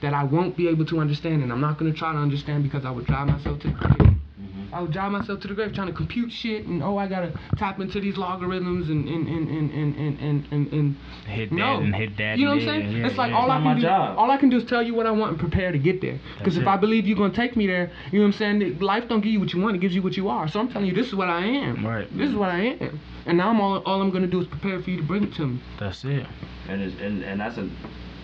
[0.00, 2.84] that I won't be able to understand and I'm not gonna try to understand because
[2.84, 4.14] I would drive myself to the grave.
[4.40, 4.72] Mhm.
[4.72, 7.32] I would drive myself to the grave trying to compute shit and oh I gotta
[7.56, 11.56] tap into these logarithms and and and and and and and, and, and Hit that
[11.56, 11.76] no.
[11.80, 12.38] and hit that.
[12.38, 12.92] You know what I'm saying?
[12.96, 13.36] yeah, it's like yeah.
[13.38, 13.80] all I can my do.
[13.82, 14.16] job.
[14.18, 16.18] All I can do is tell you what I want and prepare to get there.
[16.38, 16.68] Because if it.
[16.68, 18.78] I believe you're gonna take me there, you know what I'm saying?
[18.78, 20.46] Life don't give you what you want; it gives you what you are.
[20.48, 21.84] So I'm telling you, this is what I am.
[21.84, 22.06] Right.
[22.16, 23.00] This is what I am.
[23.26, 25.34] And now I'm all all I'm gonna do is prepare for you to bring it
[25.34, 25.60] to me.
[25.80, 26.24] That's it.
[26.68, 27.68] and it's, and and that's a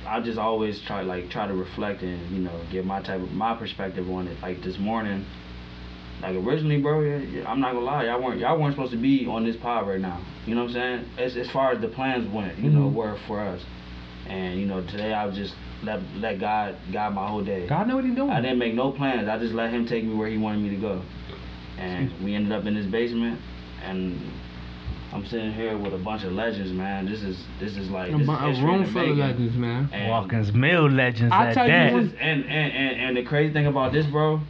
[0.06, 3.32] I just always try like try to reflect and you know give my type of
[3.32, 4.36] my perspective on it.
[4.42, 5.24] Like this morning,
[6.22, 7.00] like originally, bro,
[7.46, 10.00] I'm not gonna lie, y'all weren't y'all weren't supposed to be on this pod right
[10.00, 10.20] now.
[10.46, 11.10] You know what I'm saying?
[11.18, 12.92] As as far as the plans went, you know, Mhm.
[12.94, 13.64] were for us.
[14.28, 17.66] And you know today I was just let let God guide my whole day.
[17.66, 18.30] God know what He's doing.
[18.30, 19.28] I didn't make no plans.
[19.28, 21.02] I just let him take me where he wanted me to go.
[21.78, 23.40] And we ended up in this basement
[23.82, 24.18] and
[25.14, 27.06] I'm sitting here with a bunch of legends, man.
[27.06, 29.88] This is this is like a, this bu- is a room full of legends, man.
[29.92, 31.92] And Walker's Mill legends I tell you that.
[31.92, 34.40] one- this is- and, and, and, and the crazy thing about this, bro,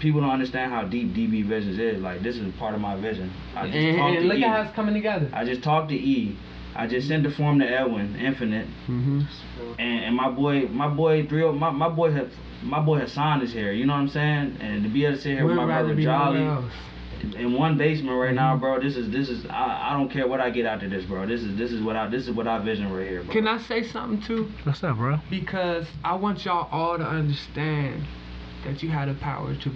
[0.00, 2.00] people don't understand how deep DB Visions is.
[2.00, 3.30] Like this is part of my vision.
[3.54, 4.44] I just And, talked and to look E.
[4.44, 5.28] at how it's coming together.
[5.34, 6.36] I just talked to E.
[6.74, 9.20] I just sent the form to Edwin, Infinite, Mm-hmm.
[9.78, 13.52] and, and my boy, my boy, Drill, my, my boy, have, my boy Hassan is
[13.52, 13.72] here.
[13.72, 14.56] You know what I'm saying?
[14.62, 16.72] And to be able to sit here with Would my brother Jolly else.
[17.36, 18.60] In one basement right now, Mhm.
[18.60, 18.80] bro.
[18.80, 21.26] This is this is I, I don't care what I get out of this, bro.
[21.26, 23.32] This is this is what I this is what I vision right here, bro.
[23.32, 24.50] Can I say something too?
[24.64, 25.18] What's up, bro?
[25.30, 28.04] Because I want y'all all to understand
[28.64, 29.70] that you have the power to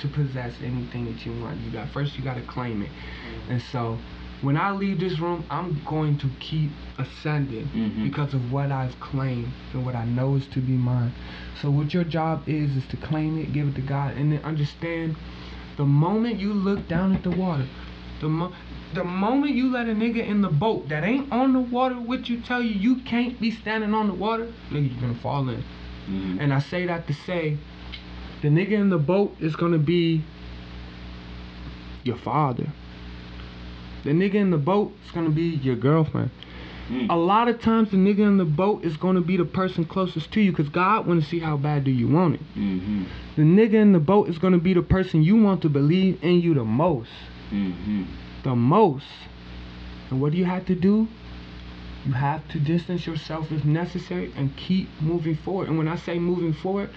[0.00, 1.58] to possess anything that you want.
[1.60, 2.90] You got first you got to claim it.
[3.48, 3.98] And so
[4.42, 8.04] when I leave this room, I'm going to keep ascending Mhm.
[8.04, 11.12] because of what I've claimed and what I know is to be mine.
[11.60, 14.40] So what your job is is to claim it, give it to God, and then
[14.42, 15.16] understand
[15.80, 17.64] the moment you look down at the water,
[18.20, 18.52] the mo-
[18.92, 22.28] the moment you let a nigga in the boat that ain't on the water with
[22.28, 25.64] you tell you you can't be standing on the water, nigga, you're gonna fall in.
[26.06, 26.36] Mhm.
[26.38, 27.56] And I say that to say,
[28.42, 30.20] the nigga in the boat is gonna be
[32.04, 32.66] your father.
[34.04, 36.28] The nigga in the boat is gonna be your girlfriend.
[36.90, 37.06] Mm.
[37.08, 40.32] A lot of times, the nigga in the boat is gonna be the person closest
[40.32, 42.40] to you, cause God wanna see how bad do you want it.
[42.58, 43.04] Mhm.
[43.36, 46.40] The nigga in the boat is gonna be the person you want to believe in
[46.40, 47.10] you the most,
[47.52, 48.06] Mhm.
[48.42, 49.06] the most.
[50.10, 51.06] And what do you have to do?
[52.06, 55.68] You have to distance yourself if necessary and keep moving forward.
[55.68, 56.90] And when I say moving forward,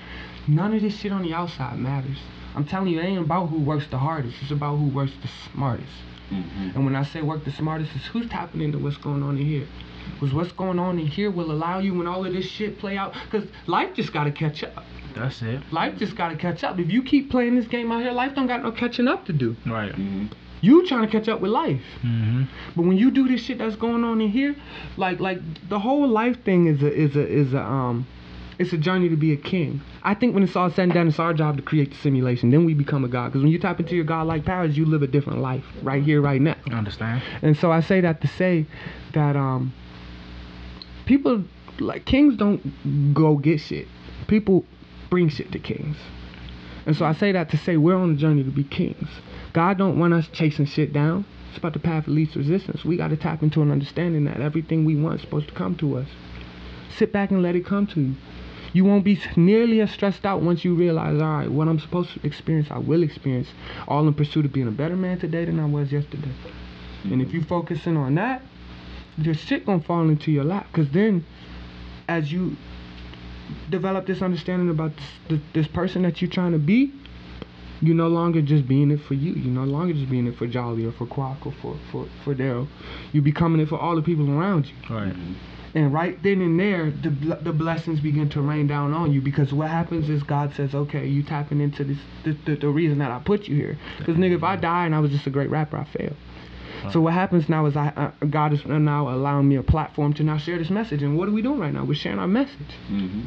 [0.48, 2.18] none of this shit on the outside matters.
[2.56, 4.38] I'm telling you, it ain't about who works the hardest.
[4.42, 5.92] It's about who works the smartest.
[6.34, 6.76] Mhm.
[6.76, 9.46] And when I say work the smartest, is who's tapping into what's going on in
[9.46, 9.67] here.
[10.13, 12.98] Because what's going on in here will allow you when all of this shit play
[12.98, 13.13] out.
[13.26, 14.86] Because life just got to catch up.
[15.15, 15.62] That's it.
[15.72, 16.80] Life just got to catch up.
[16.80, 19.34] If you keep playing this game out here, life don't got no catching up to
[19.34, 19.56] do.
[19.65, 19.93] Right.
[19.93, 20.30] Mhm.
[20.62, 21.82] You trying to catch up with life.
[22.04, 22.43] Mm-hmm.
[22.76, 24.56] But when you do this shit that's going on in here,
[24.96, 28.08] like like the whole life thing is a is a is a um
[28.60, 29.82] it's a journey to be a king.
[30.04, 32.50] I think when it's all said and done, it's our job to create the simulation.
[32.50, 33.28] Then we become a god.
[33.28, 36.22] Because when you tap into your godlike powers, you live a different life right here,
[36.22, 36.56] right now.
[36.72, 37.24] Understand?
[37.42, 38.66] And so I say that to say
[39.13, 39.74] that um
[41.06, 41.44] people
[41.80, 43.88] like kings don't go get shit.
[44.28, 44.66] People
[45.10, 45.98] bring shit to kings.
[46.86, 49.08] And so I say that to say we're on a journey to be kings.
[49.54, 51.26] God don't want us chasing shit down.
[51.50, 52.84] It's about the path of least resistance.
[52.84, 55.76] We got to tap into an understanding that everything we want is supposed to come
[55.78, 56.08] to us.
[56.98, 58.16] Sit back and let it come to you.
[58.74, 62.14] You won't be nearly as stressed out once you realize, all right, what I'm supposed
[62.14, 63.48] to experience, I will experience,
[63.88, 66.32] all in pursuit of being a better man today than I was yesterday.
[67.04, 68.42] And if you focusing on that,
[69.18, 70.68] your shit gonna fall into your lap.
[70.74, 71.24] Cause then,
[72.08, 72.58] as you
[73.70, 76.92] develop this understanding about this, this, this person that you're trying to be,
[77.82, 79.34] you're no longer just being it for you.
[79.34, 82.34] You're no longer just being it for Jolly or for Quack or for for for
[82.34, 82.68] Daryl.
[83.12, 84.74] You're becoming it for all the people around you.
[84.90, 85.14] Right.
[85.14, 85.62] Mm-hmm.
[85.76, 87.10] And right then and there, the
[87.42, 91.08] the blessings begin to rain down on you because what happens is God says, okay,
[91.08, 93.78] you tapping into this the, the, the reason that I put you here.
[93.98, 96.14] Because nigga, if I die and I was just a great rapper, I fail.
[96.92, 100.24] So what happens now is I uh, God is now allowing me a platform to
[100.24, 101.02] now share this message.
[101.02, 101.86] And what are we doing right now?
[101.86, 102.76] We're sharing our message.
[102.92, 103.24] Mhm.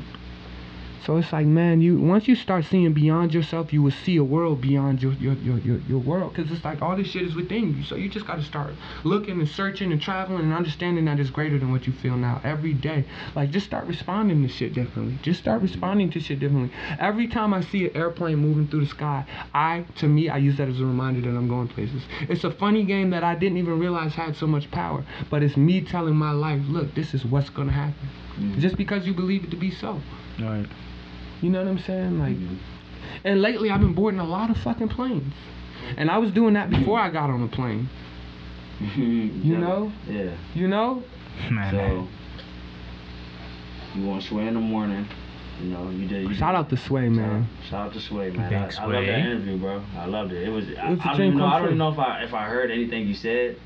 [1.05, 4.25] So it's like, man, you once you start seeing beyond yourself, you will see a
[4.25, 6.35] world beyond your your your your, your world.
[6.35, 7.85] Cause it's like all this shit is within you.
[7.85, 11.31] So you just got to start looking and searching and traveling and understanding that it's
[11.31, 13.05] greater than what you feel now every day.
[13.35, 15.19] Like just start responding to shit differently.
[15.23, 16.73] Just start responding to shit differently.
[16.99, 20.57] Every time I see an airplane moving through the sky, I to me I use
[20.57, 22.03] that as a reminder that I'm going places.
[22.29, 25.57] It's a funny game that I didn't even realize had so much power, but it's
[25.57, 28.09] me telling my life, look, this is what's gonna happen.
[28.41, 28.59] Mhm.
[28.59, 30.01] Just because you believe it to be so.
[30.39, 30.67] Right.
[31.43, 32.19] You know what I'm saying?
[32.19, 32.57] Like, Mhm.
[33.25, 35.35] and lately I've been boarding a lot of fucking planes,
[35.97, 37.89] and I was doing that before I got on a plane.
[38.81, 39.45] Mhm.
[39.45, 39.59] You Yeah.
[39.61, 39.93] know?
[40.11, 40.31] Yeah.
[40.55, 41.03] You know?
[41.51, 41.71] Man.
[41.71, 42.09] So
[43.95, 45.07] you want to swear in the morning.
[45.63, 46.29] You know, you did.
[46.29, 46.59] You Shout did.
[46.59, 47.49] out to Sway, man.
[47.71, 48.51] Shout out to Sway, man.
[48.51, 49.81] Big I, I love that interview, bro.
[49.99, 50.47] I loved it.
[50.47, 50.67] It was.
[50.79, 51.47] I, was a I don't dream even know.
[51.47, 53.57] I don't know if I if I heard anything you said.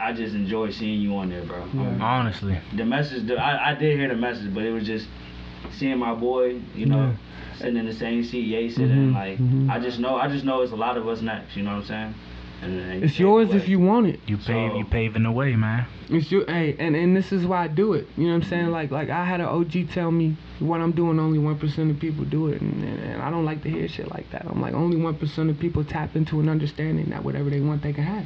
[0.00, 1.64] I just enjoyed seeing you on there, bro.
[1.74, 1.98] Yeah.
[2.00, 5.06] Honestly, the message, the, I, I did hear the message, but it was just
[5.72, 7.14] seeing my boy, you know,
[7.56, 9.70] sitting in the same seat, Ye sitting, Mhm, like mhm.
[9.70, 11.56] I just know, I just know it's a lot of us next.
[11.56, 12.14] You know what I'm saying?
[12.62, 14.20] And, and It's yours if you want it.
[14.28, 15.86] you pave So- you paving the way, man.
[16.10, 18.06] It's your hey, and and this is why I do it.
[18.16, 18.70] You know what I'm saying?
[18.70, 21.18] Like like I had an OG tell me what I'm doing.
[21.18, 23.88] Only one percent of people do it, and, and, and I don't like to hear
[23.88, 24.44] shit like that.
[24.48, 27.82] I'm like only one percent of people tap into an understanding that whatever they want
[27.82, 28.24] they can have.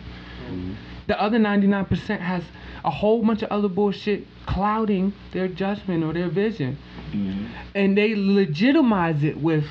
[0.51, 0.75] Mhm.
[1.07, 2.43] The other 99% has
[2.85, 6.79] a whole bunch of other bullshit clouding their judgment or their vision,
[7.13, 7.47] Mhm.
[7.75, 9.67] and they legitimize it with,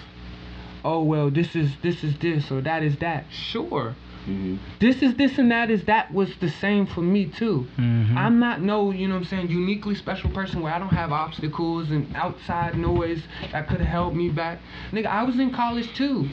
[0.83, 3.25] oh well, this is this is this or that is that.
[3.29, 3.95] Sure,
[4.27, 4.57] Mhm.
[4.79, 7.67] this is this and that is that was the same for me too.
[7.77, 8.17] Mm-hmm.
[8.17, 11.11] I'm not no, you know what I'm saying, uniquely special person where I don't have
[11.11, 13.21] obstacles and outside noise
[13.51, 14.59] that could have held me back.
[14.93, 16.27] Nigga, I was in college too.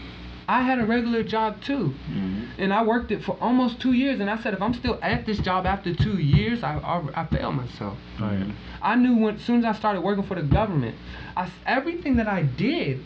[0.49, 1.95] I had a regular job too.
[2.11, 2.47] Mhm.
[2.59, 4.21] And I worked it for almost two years.
[4.21, 7.27] And I said, if I'm still at this job after two years, I, I, I
[7.27, 7.97] failed myself.
[8.21, 8.47] Right.
[8.83, 10.97] I knew when, as soon as I started working for the government,
[11.37, 13.01] I, everything that I did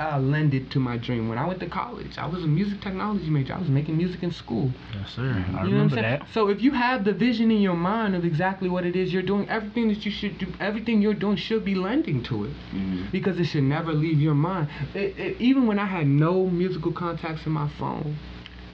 [0.00, 1.28] uh, lended to my dream.
[1.28, 3.52] When I went to college, I was a music technology major.
[3.54, 4.72] I was making music in school.
[4.94, 5.44] Yes, sir.
[5.46, 6.26] I You know remember that.
[6.32, 9.22] So if you have the vision in your mind of exactly what it is you're
[9.22, 13.10] doing, everything that you should do, everything you're doing should be lending to it Mhm.
[13.12, 14.68] because it should never leave your mind.
[14.94, 18.16] It, it, even when I had no musical contacts in my phone,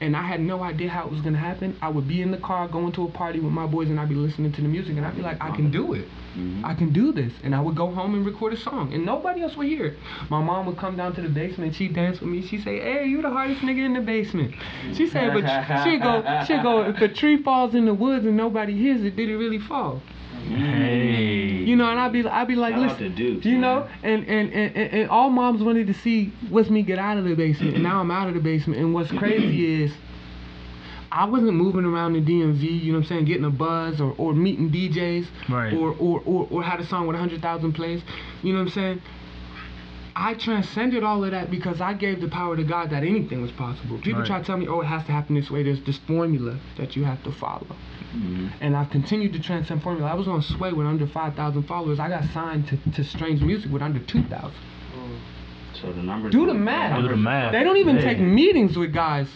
[0.00, 2.36] and I had no idea how it was gonna happen, I would be in the
[2.38, 4.96] car going to a party with my boys, and I'd be listening to the music,
[4.96, 6.06] and I'd be like, I can do it.
[6.36, 6.64] Mhm.
[6.64, 7.32] I can do this.
[7.44, 9.98] And I would go home and record a song, and nobody else would hear it.
[10.30, 12.42] My mom would come down to the basement, and she'd dance with me.
[12.42, 14.54] She'd say, Hey, you the hardest nigga in the basement.
[14.94, 15.44] She said, but
[15.84, 19.16] she'd go, she'd go, if a tree falls in the woods and nobody hears it,
[19.16, 20.02] did it really fall?
[20.48, 21.64] Hey.
[21.64, 23.88] You know, and I'd be, I'd be like, Shout listen, Dukes, you know, man.
[24.04, 27.24] and, and, and, and, and all moms wanted to see was me get out of
[27.24, 28.78] the basement, and now I'm out of the basement.
[28.80, 29.92] And what's crazy is,
[31.12, 34.14] I wasn't moving around the DMV, you know what I'm saying, getting a buzz or,
[34.18, 35.72] or meeting DJs Right.
[35.74, 38.02] or, or, or, or had a song with 100,000 plays.
[38.42, 39.02] You know what I'm saying?
[40.18, 43.52] I transcended all of that because I gave the power to God that anything was
[43.52, 43.98] possible.
[43.98, 44.26] People Right.
[44.26, 45.62] try to tell me, oh, it has to happen this way.
[45.62, 47.66] There's this formula that you have to follow.
[48.16, 48.50] Mhm.
[48.62, 50.10] And I've continued to transcend formula.
[50.10, 52.00] I was on Sway with under 5,000 followers.
[52.00, 54.50] I got signed to, to Strange Music with under 2,000.
[55.74, 56.32] So the numbers.
[56.32, 57.02] Do the math.
[57.02, 57.52] Do the math.
[57.52, 58.04] They don't even Hey.
[58.14, 59.28] take meetings with guys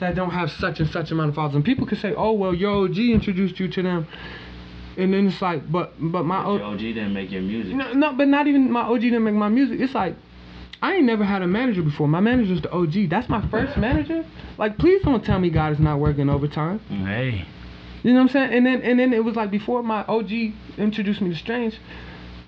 [0.00, 1.54] that don't have such and such amount of followers.
[1.54, 4.06] And people could say, oh, well, your OG introduced you to them.
[4.96, 7.74] And then it's like, but but my Your OG didn't make your music.
[7.74, 9.80] no, no, but not even my OG didn't make my music.
[9.80, 10.16] It's like
[10.82, 12.08] I ain't never had a manager before.
[12.08, 13.08] My manager's the OG.
[13.08, 14.24] That's my first manager.
[14.58, 16.80] Like, please don't tell me God is not working overtime.
[16.88, 17.46] Hey.
[18.02, 18.52] You know what I'm saying?
[18.52, 20.30] And then and then it was like before my OG
[20.78, 21.78] introduced me to Strange,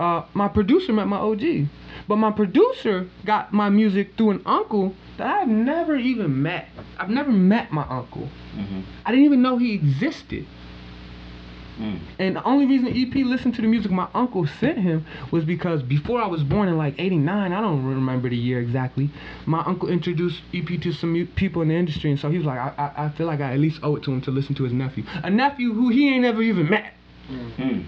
[0.00, 1.68] uh, my producer met my OG.
[2.08, 6.68] But my producer got my music through an uncle I've never even met.
[6.98, 8.28] I've never met my uncle.
[8.56, 8.82] Mhm.
[9.04, 10.46] I didn't even know he existed.
[11.80, 11.98] Mm.
[12.18, 15.82] And the only reason EP listened to the music my uncle sent him was because
[15.82, 19.10] before I was born in like 89, I don't remember the year exactly,
[19.46, 22.10] my uncle introduced EP to some people in the industry.
[22.10, 24.02] And so he was like, I, I, I feel like I at least owe it
[24.04, 25.04] to him to listen to his nephew.
[25.24, 26.92] A nephew who he ain't never even met.
[27.30, 27.84] Mm.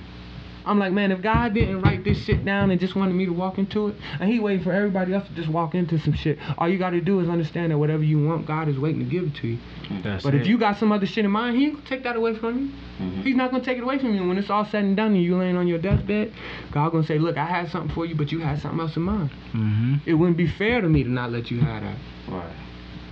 [0.67, 3.33] I'm like, man, if God didn't write this shit down and just wanted me to
[3.33, 6.39] walk into it, and He waiting for everybody else to just walk into some shit,
[6.59, 9.25] all you gotta do is understand that whatever you want, God is waiting to give
[9.25, 9.59] it to you.
[10.03, 10.41] That's But it.
[10.43, 12.59] if you got some other shit in mind, He ain't gonna take that away from
[12.59, 12.71] you.
[13.05, 13.23] Mhm.
[13.25, 14.27] He's not gonna take it away from you.
[14.27, 16.33] When it's all said and done and you laying on your deathbed,
[16.73, 19.03] God gonna say, look, I had something for you, but you had something else in
[19.03, 19.31] mind.
[19.53, 19.95] Mm-hmm.
[20.07, 21.97] It wouldn't be fair to me to not let you have that.
[22.29, 22.53] Right.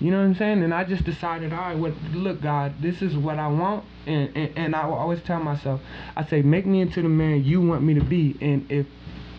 [0.00, 0.62] You know what I'm saying?
[0.62, 3.84] And I just decided, all right, what, look, God, this is what I want.
[4.06, 5.80] And, and, and I will always tell myself,
[6.16, 8.36] I say, make me into the man you want me to be.
[8.40, 8.86] And if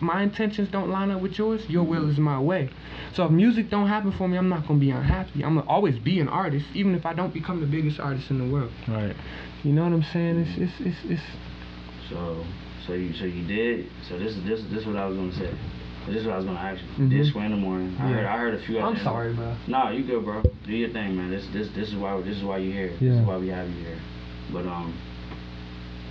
[0.00, 2.70] my intentions don't line up with yours, your will is my way.
[3.14, 5.44] So if music don't happen for me, I'm not going to be unhappy.
[5.44, 8.30] I'm going to always be an artist, even if I don't become the biggest artist
[8.30, 8.72] in the world.
[8.88, 9.14] Right.
[9.62, 10.40] You know what I'm saying?
[10.40, 11.22] It's, it's, it's, it's
[12.10, 12.44] So,
[12.86, 13.90] so you, so you did.
[14.08, 15.54] So this is this this is what I was gonna say.
[16.06, 17.04] This is what I was gonna ask you.
[17.06, 17.32] Mhm.
[17.32, 17.96] Sway in the morning.
[17.98, 18.16] I Yeah.
[18.16, 18.78] heard I heard a few.
[18.80, 19.52] I'm sorry, bro.
[19.66, 20.42] Nah, you good, bro.
[20.66, 21.30] Do your thing, man.
[21.30, 22.90] This this this is why this is why you here.
[23.00, 23.96] This is why we have you here.
[24.52, 24.92] But um,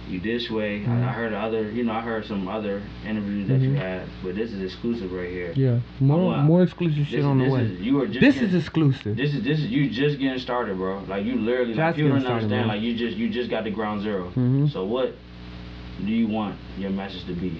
[0.10, 0.82] you did sway.
[0.82, 1.04] Mhm.
[1.04, 1.70] I, I heard other.
[1.70, 3.76] You know, I heard some other interviews that you Mhm.
[3.78, 5.54] had, but this is exclusive right here.
[5.56, 7.62] Yeah, more, more exclusive This, shit on the way.
[7.62, 8.20] is you are just.
[8.20, 9.16] This getting- is exclusive.
[9.16, 11.04] This is this is you just getting started, bro.
[11.08, 12.68] Like you literally, like people don't started, understand.
[12.68, 12.76] man.
[12.76, 14.70] Like you just you just got the ground 0 Mhm.
[14.72, 15.16] So what
[16.04, 17.54] do you want your message to be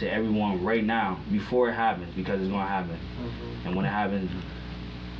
[0.00, 2.14] to everyone right now before it happens?
[2.14, 3.68] Because it's gonna happen, mm-hmm.
[3.68, 4.30] and when it happens,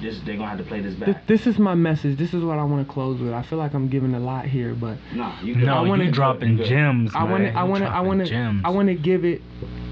[0.01, 1.27] this they're gonna have to play this Th- back.
[1.27, 2.17] this is my message.
[2.19, 3.33] This is what I want to close with.
[3.33, 5.65] I feel like I'm giving a lot here, but Nah, you good.
[5.65, 6.67] No, I wanna- you dropping good.
[6.67, 7.57] gems, I want to, man.
[7.57, 8.61] I want to, I want to.
[8.65, 9.43] I want to give it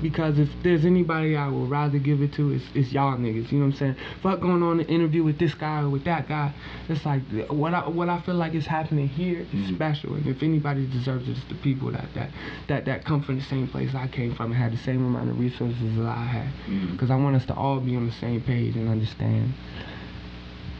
[0.00, 3.50] because if there's anybody I would rather give it to, it's, it's y'all niggas.
[3.50, 3.96] You know what I'm saying?
[4.22, 6.52] Fuck going on an interview with this guy or with that guy.
[6.88, 9.74] It's like what I what I feel like is happening here is Mhm.
[9.74, 10.14] special.
[10.14, 12.30] And if anybody deserves it, it's the people that that
[12.68, 15.30] that that come from the same place I came from and had the same amount
[15.30, 16.48] of resources that I had.
[16.68, 16.92] Mhm.
[16.92, 19.52] Because I want us to all be on the same page and understand.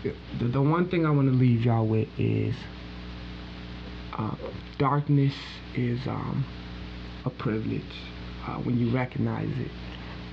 [0.02, 2.54] The, the one thing I want to leave y'all with is
[4.12, 4.34] uh,
[4.78, 5.34] darkness
[5.74, 6.44] is um,
[7.24, 7.82] a privilege
[8.46, 9.70] uh, when you recognize it.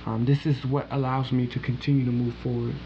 [0.06, 2.76] Um, this is what allows me to continue to move forward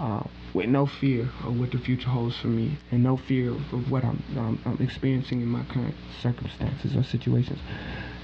[0.00, 3.72] uh, with no fear of what the future holds for me and no fear of,
[3.72, 7.58] of what I'm, um, I'm experiencing in my current circumstances or situations.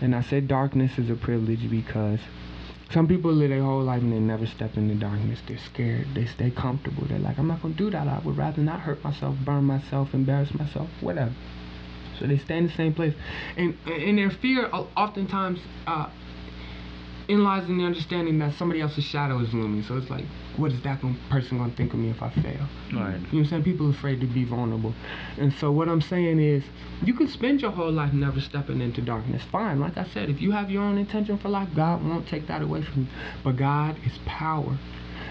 [0.01, 2.21] And I said darkness is a privilege because
[2.93, 5.41] some people live their whole life and they never step into the darkness.
[5.47, 6.09] They're scared.
[6.15, 7.07] They stay comfortable.
[7.07, 8.09] They're like, I'm not gonna do that.
[8.09, 11.33] I would rather not hurt myself, burn myself, embarrass myself, whatever.
[12.19, 13.15] So they stay in the same place,
[13.57, 16.11] and and their fear oftentimes uh,
[17.31, 19.83] in lies in the understanding that somebody else's shadow is looming.
[19.85, 20.25] So it's like,
[20.57, 21.01] what is that
[21.31, 22.67] person gonna think of me if I fail?
[22.93, 22.93] Right.
[22.93, 23.65] You know what I'm saying?
[23.65, 24.95] People are afraid to be vulnerable.
[25.39, 26.65] And so what I'm saying is
[27.05, 29.43] you can spend your whole life never stepping into darkness.
[29.53, 29.79] Fine.
[29.81, 32.63] Like I said, if you have your own intention for life, God won't take that
[32.63, 33.09] away from you.
[33.45, 34.77] But God is power.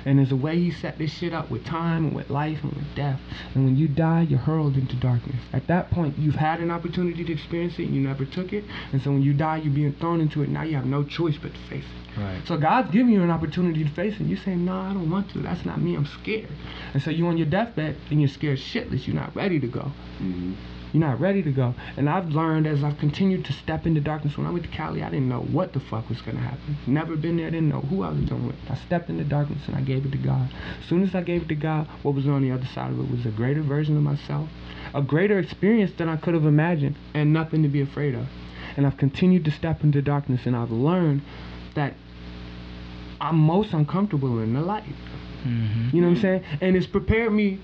[0.06, 2.74] And there's a way he set this shit up with time and with life and
[2.74, 3.20] with death.
[3.54, 5.41] And when you die, you're hurled into darkness.
[5.54, 8.64] At that point, you've had an opportunity to experience it and you never took it.
[8.91, 10.50] And so when you die, you're being thrown into it.
[10.50, 12.20] Now you have no choice but to face it.
[12.20, 12.41] Right.
[12.47, 14.22] So God's giving you an opportunity to face it.
[14.22, 15.39] And you say, no, I don't want to.
[15.39, 15.95] That's not me.
[15.95, 16.50] I'm scared.
[16.93, 19.06] And so you're on your deathbed and you're scared shitless.
[19.08, 19.91] You're not ready to go.
[20.20, 20.56] Mhm.
[20.92, 21.76] You're not ready to go.
[21.98, 24.38] And I've learned as I've continued to step into darkness.
[24.38, 26.78] When I went to Cali, I didn't know what the fuck was gonna happen.
[26.88, 28.56] Never been there, didn't know who I was dealing with.
[28.70, 30.50] I stepped into darkness and I gave it to God.
[30.82, 33.00] As soon as I gave it to God, what was on the other side of
[33.00, 34.50] it was a greater version of myself,
[34.94, 38.28] a greater experience than I could have imagined, and nothing to be afraid of.
[38.76, 41.22] And I've continued to step into darkness and I've learned
[41.76, 41.94] that
[43.22, 44.84] I'm most uncomfortable in the light.
[45.44, 45.96] Mm-hmm.
[45.96, 46.44] You know what I'm saying?
[46.62, 47.60] And it's prepared me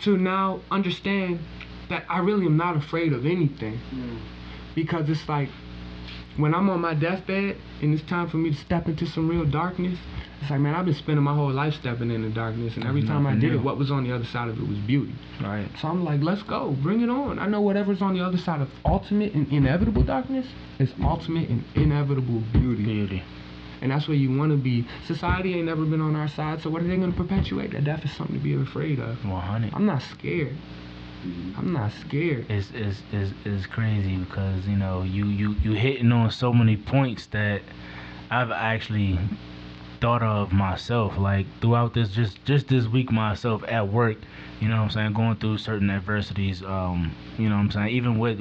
[0.00, 1.38] to now understand
[1.88, 3.80] that I really am not afraid of anything.
[4.74, 5.48] Because it's like
[6.36, 9.46] when I'm on my deathbed and it's time for me to step into some real
[9.46, 9.98] darkness,
[10.40, 12.76] it's like, man, I've been spending my whole life stepping into darkness.
[12.76, 14.68] And every There's time I did it, what was on the other side of it
[14.68, 15.14] was beauty.
[15.40, 15.66] Right.
[15.80, 17.38] So I'm like, let's go, bring it on.
[17.38, 20.46] I know whatever's on the other side of ultimate and inevitable darkness
[20.78, 22.84] is ultimate and inevitable beauty.
[22.84, 23.22] Beauty.
[23.80, 24.86] And that's where you want to be.
[25.06, 27.72] Society ain't never been on our side, so what are they going to perpetuate?
[27.72, 29.24] That death is something to be afraid of.
[29.24, 29.72] 100.
[29.74, 30.56] I'm not scared.
[31.26, 31.58] Mhm.
[31.58, 32.46] I'm not scared.
[32.48, 36.76] It's, it's, it's, it's crazy because, you know, you, you, you hitting on so many
[36.76, 37.62] points that
[38.30, 39.18] I've actually
[40.00, 41.16] thought of myself.
[41.18, 44.18] Like throughout this, just, just this week myself at work,
[44.60, 47.88] you know what I'm saying, going through certain adversities, um, you know what I'm saying,
[47.88, 48.40] even with,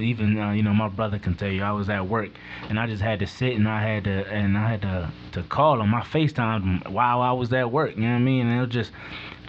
[0.00, 2.30] even, uh, you know, my brother can tell you, I was at work
[2.68, 5.42] and I just had to sit and I had to, and I had to, to
[5.44, 5.94] call him.
[5.94, 8.46] I FaceTimed him while I was at work, you know what I mean?
[8.46, 8.92] And it was just,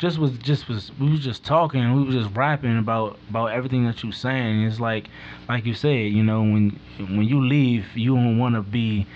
[0.03, 3.85] just was just was we was just talking we was just rapping about about everything
[3.85, 5.05] that you saying it's like
[5.49, 9.07] like you said you know when when you leave you don't want to be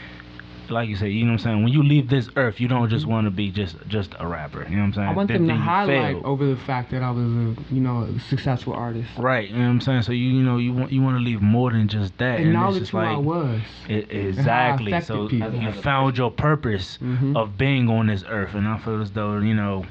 [0.70, 2.90] like you said you know what i'm saying when you leave this earth you don't
[2.90, 5.28] just want to be just just a rapper you know what i'm saying I want
[5.30, 6.26] That them to highlight failed.
[6.26, 9.10] over the fact that I was a, you know, a successful artist.
[9.18, 11.24] right you know what i'm saying so you you know you want you want to
[11.24, 13.62] leave more than just that and it's Acknowledge just who I like was.
[13.90, 15.54] it, exactly so people.
[15.54, 17.36] you found your purpose Mhm.
[17.38, 19.86] of being on this earth and i feel as though you know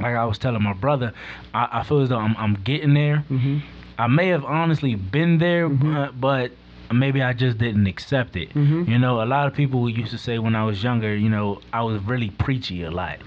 [0.00, 1.12] like i was telling my brother
[1.54, 3.62] i, I feel as though I'm, I'm getting there Mhm.
[4.00, 6.20] I may have honestly been there, Mhm.
[6.20, 6.52] but,
[6.88, 8.54] but maybe I just didn't accept it.
[8.54, 8.86] Mhm.
[8.86, 11.60] You know, a lot of people used to say when I was younger, you know,
[11.72, 13.18] I was really preachy a lot.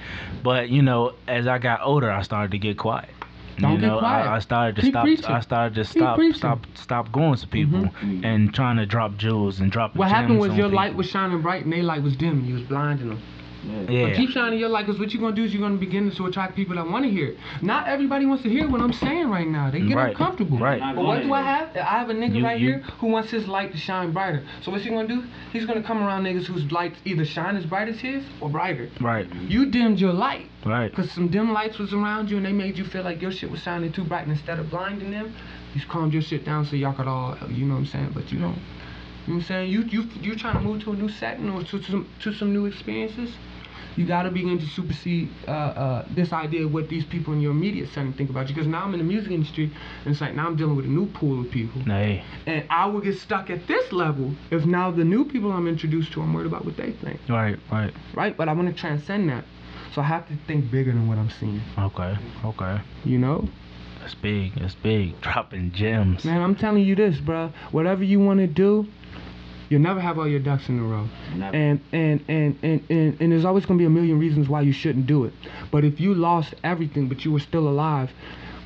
[0.43, 3.09] But, you know, as I got older, I started to get quiet.
[3.57, 4.27] Don't you get know, quiet.
[4.29, 5.03] I, I started to Keep stop.
[5.03, 5.25] preaching.
[5.25, 8.23] I started to stop, stop, stop going to people Mhm.
[8.23, 9.93] and trying to drop jewels and drop.
[9.97, 10.77] What happened was your people.
[10.77, 12.45] light was shining bright and their light was dim.
[12.45, 13.19] You was blinding them.
[13.63, 13.81] Yeah.
[13.89, 14.07] Yeah.
[14.07, 15.85] But keep shining your light because what you're going to do is you're going to
[15.85, 17.37] begin to attract people that want to hear it.
[17.61, 19.69] Not everybody wants to hear what I'm saying right now.
[19.69, 20.09] They get Right.
[20.11, 20.57] uncomfortable.
[20.57, 20.79] Right.
[20.95, 21.75] But what do I have?
[21.77, 24.43] I have a nigga You- right you- here who wants his light to shine brighter.
[24.61, 25.23] So what's he going to do?
[25.53, 28.49] He's going to come around niggas whose lights either shine as bright as his or
[28.49, 28.89] brighter.
[28.99, 29.27] Right.
[29.47, 30.89] You dimmed your light Right.
[30.89, 33.51] because some dim lights was around you and they made you feel like your shit
[33.51, 34.23] was shining too bright.
[34.23, 35.33] And instead of blinding them,
[35.75, 38.11] you calmed your shit down so y'all could all, you know what I'm saying?
[38.13, 38.57] But you don't.
[39.27, 39.71] You know what I'm saying?
[39.71, 42.33] You you you trying to move to a new setting or to, to some to
[42.33, 43.29] some new experiences.
[43.97, 47.51] You gotta begin to supersede uh, uh, this idea of what these people in your
[47.51, 48.55] immediate setting think about you.
[48.55, 49.65] Because now I'm in the music industry,
[50.05, 52.23] and it's like now I'm dealing with a new pool of people, Hey.
[52.45, 56.13] and I will get stuck at this level if now the new people I'm introduced
[56.13, 57.59] to, I'm worried about what they think, Right.
[57.71, 57.93] Right.
[58.13, 58.35] right?
[58.37, 59.43] But I want to transcend that,
[59.93, 61.61] so I have to think bigger than what I'm seeing.
[61.77, 62.17] Okay.
[62.45, 62.79] Okay.
[63.03, 63.49] You know,
[63.99, 64.55] That's big.
[64.55, 65.19] That's big.
[65.21, 66.23] Dropping gems.
[66.25, 67.51] man, I'm telling you this, bruh.
[67.71, 68.87] Whatever you want to do,
[69.71, 71.07] You'll never have all your ducks in a row.
[71.33, 71.55] Never.
[71.55, 74.73] And and, and, and, and and there's always gonna be a million reasons why you
[74.73, 75.31] shouldn't do it.
[75.71, 78.11] But if you lost everything but you were still alive,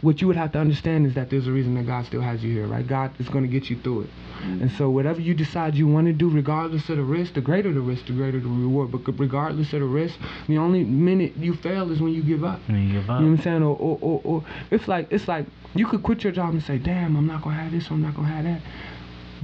[0.02, 2.44] what you would have to understand is that there's a reason that God still has
[2.44, 2.86] you here, right?
[2.88, 4.10] God is gonna get you through it.
[4.10, 4.64] Mm-hmm.
[4.64, 7.72] And so whatever you decide you want to do, regardless of the risk, the greater
[7.72, 8.92] the risk, the greater the reward.
[8.92, 12.60] But regardless of the risk, the only minute you fail is when you give up.
[12.66, 13.20] When you give up.
[13.20, 13.62] You know what I'm saying?
[13.62, 15.46] Or, or, or, or it's like it's like
[15.76, 17.92] you could quit your job and say, "Damn, I'm not gonna have this.
[17.92, 18.62] I'm not gonna have that."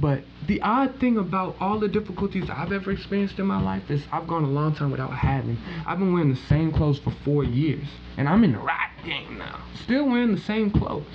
[0.02, 4.02] But the odd thing about all the difficulties I've ever experienced in my life is
[4.10, 5.56] I've gone a long time without having.
[5.86, 7.86] I've been wearing the same clothes for four years,
[8.16, 11.06] and I'm in the rap game now, still wearing the same clothes.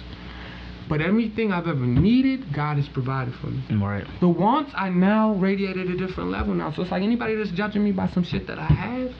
[0.87, 3.61] But everything I've ever needed, God has provided for me.
[3.75, 4.07] Right.
[4.21, 6.71] The wants I now radiate at a different level now.
[6.71, 9.13] So it's like anybody that's judging me by some shit that I have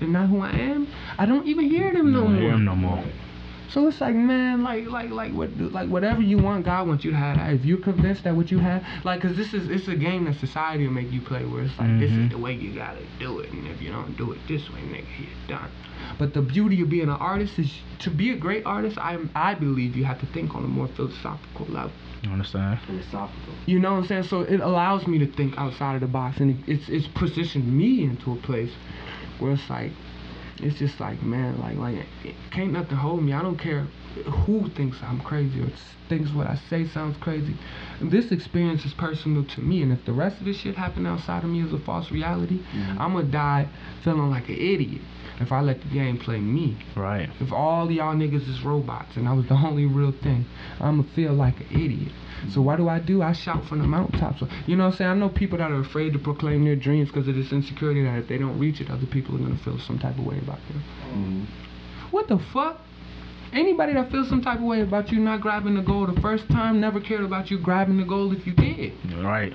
[0.00, 2.50] and not who I am, I don't even hear them no hear more.
[2.54, 3.04] him no more.
[3.72, 7.10] So it's like, man, like, like, like, what, like, whatever you want, God wants you
[7.12, 7.38] to have.
[7.38, 7.54] that.
[7.54, 10.34] If you're convinced that what you have, like, cause this is, it's a game that
[10.38, 12.30] society will make you play, where it's like, this is Mhm.
[12.32, 15.06] the way you gotta do it, and if you don't do it this way, nigga,
[15.18, 15.70] you're done.
[16.18, 19.54] But the beauty of being an artist is, to be a great artist, I, I
[19.54, 21.92] believe you have to think on a more philosophical level.
[22.22, 22.78] You understand?
[22.86, 23.54] Philosophical.
[23.64, 24.22] You know what I'm saying?
[24.24, 27.66] So it allows me to think outside of the box, and it, it's it's positioned
[27.72, 28.72] me into a place
[29.38, 29.92] where it's like,
[30.62, 33.32] it's just like, man, like like it can't nothing hold me.
[33.32, 33.86] I don't care
[34.26, 35.70] who thinks I'm crazy or
[36.08, 37.56] thinks what I say sounds crazy.
[38.00, 41.44] This experience is personal to me, and if the rest of this shit happen outside
[41.44, 43.00] of me is a false reality, Mhm.
[43.00, 43.68] I'm gonna die
[44.02, 45.00] feeling like an idiot
[45.40, 46.76] if I let the game play me.
[46.96, 47.28] Right.
[47.40, 50.46] If all y'all niggas is robots and I was the only real thing,
[50.80, 52.12] I'ma feel like an idiot.
[52.50, 53.22] So what do I do?
[53.22, 54.42] I shout from the mountaintops.
[54.66, 55.10] You know what I'm saying?
[55.10, 58.18] I know people that are afraid to proclaim their dreams because of this insecurity that
[58.18, 60.58] if they don't reach it, other people are gonna feel some type of way about
[60.68, 60.82] them.
[61.14, 62.10] Mhm.
[62.10, 62.80] What the fuck?
[63.52, 66.48] Anybody that feels some type of way about you not grabbing the goal the first
[66.48, 68.92] time never cared about you grabbing the goal if you did.
[69.22, 69.52] Right.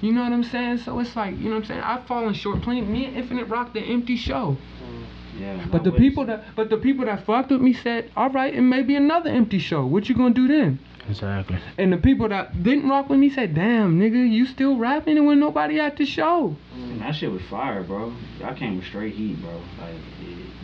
[0.00, 0.78] You know what I'm saying?
[0.78, 1.80] So it's like, you know what I'm saying?
[1.80, 2.62] I've fallen short.
[2.62, 2.90] playing.
[2.90, 4.56] me and Infinite Rock, the empty show.
[4.82, 5.06] Mm.
[5.40, 5.66] Yeah.
[5.70, 8.54] But the with people that but the people that fucked with me said, all right,
[8.54, 9.84] it may be another empty show.
[9.86, 10.78] What you gonna do then?
[11.08, 11.58] Exactly.
[11.78, 15.26] And the people that didn't rock with me said, damn, nigga, you still rapping and
[15.26, 16.56] when nobody at the show.
[16.74, 18.12] And that shit was fire, bro.
[18.42, 19.60] I came with straight heat, bro.
[19.80, 19.94] Like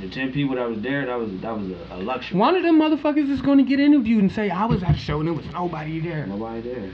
[0.01, 2.39] the ten people that was there, that was that was a, a luxury.
[2.39, 5.19] One of them motherfuckers is gonna get interviewed and say, I was at the show
[5.19, 6.27] and there was nobody there.
[6.27, 6.91] Nobody there.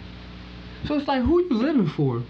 [0.87, 2.23] So it's like, who you living for?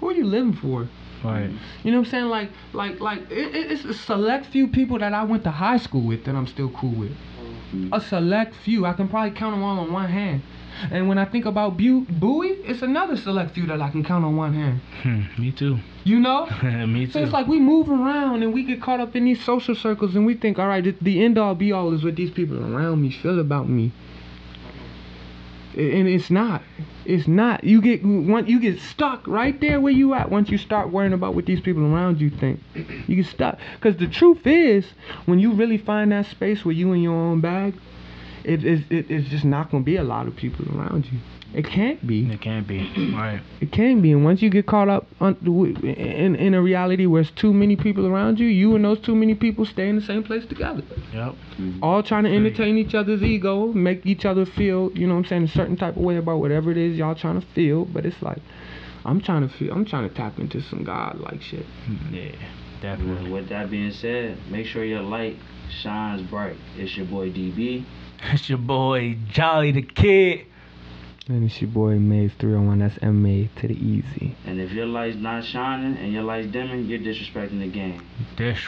[0.00, 0.88] Who are you living for?
[1.24, 1.50] Right.
[1.84, 2.24] You know what I'm saying?
[2.26, 5.76] Like, like, like, it, it- it's a select few people that I went to high
[5.76, 7.12] school with that I'm still cool with.
[7.72, 7.90] Mhm.
[7.92, 8.84] A select few.
[8.86, 10.42] I can probably count them all on one hand.
[10.90, 14.24] And when I think about Bu- Bowie, it's another select few that I can count
[14.24, 14.80] on one hand.
[15.02, 15.78] Hmm, me too.
[16.02, 16.46] You know?
[16.88, 17.12] me too.
[17.12, 20.16] So it's like we move around and we get caught up in these social circles
[20.16, 22.58] and we think, all right, the, the end all be all is what these people
[22.58, 23.92] around me feel about me.
[25.74, 26.62] And it's not.
[27.04, 27.64] It's not.
[27.64, 31.14] You get once you get stuck right there where you at once you start worrying
[31.14, 32.60] about what these people around you think.
[32.74, 33.58] You get stuck.
[33.80, 34.86] Cause the truth is,
[35.24, 37.74] when you really find that space where you in your own bag,
[38.44, 41.18] it is it, it's just not gonna be a lot of people around you.
[41.54, 42.30] It can't be.
[42.32, 42.78] it can't be.
[43.14, 43.40] Right.
[43.60, 45.36] It can be, and once you get caught up on,
[45.82, 49.14] in in a reality where it's too many people around you, you and those too
[49.14, 50.82] many people stay in the same place together,
[51.12, 51.34] Yep.
[51.34, 51.84] Mm-hmm.
[51.84, 52.36] all trying to Right.
[52.36, 55.76] entertain each other's ego, make each other feel, you know, what I'm saying, a certain
[55.76, 57.84] type of way about whatever it is y'all trying to feel.
[57.84, 58.38] But it's like,
[59.04, 61.66] I'm trying to feel, I'm trying to tap into some God like shit.
[61.88, 62.14] Mm-hmm.
[62.14, 62.22] Yeah.
[62.30, 63.30] With, Definitely.
[63.30, 65.36] with that being said, make sure your light
[65.82, 66.56] shines bright.
[66.76, 67.84] It's your boy DB.
[68.32, 70.46] It's your boy Jolly the Kid.
[71.28, 72.80] And it's your boy MAEZ 301.
[72.80, 74.34] That's M A to the easy.
[74.44, 78.04] And if your light's not shining and your light's dimming, you're disrespecting the game.
[78.36, 78.58] This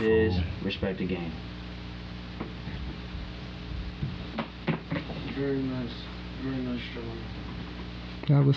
[0.00, 1.32] is respect the game.
[5.34, 5.92] Very nice.
[6.42, 7.18] Very nice, John.
[8.28, 8.56] That was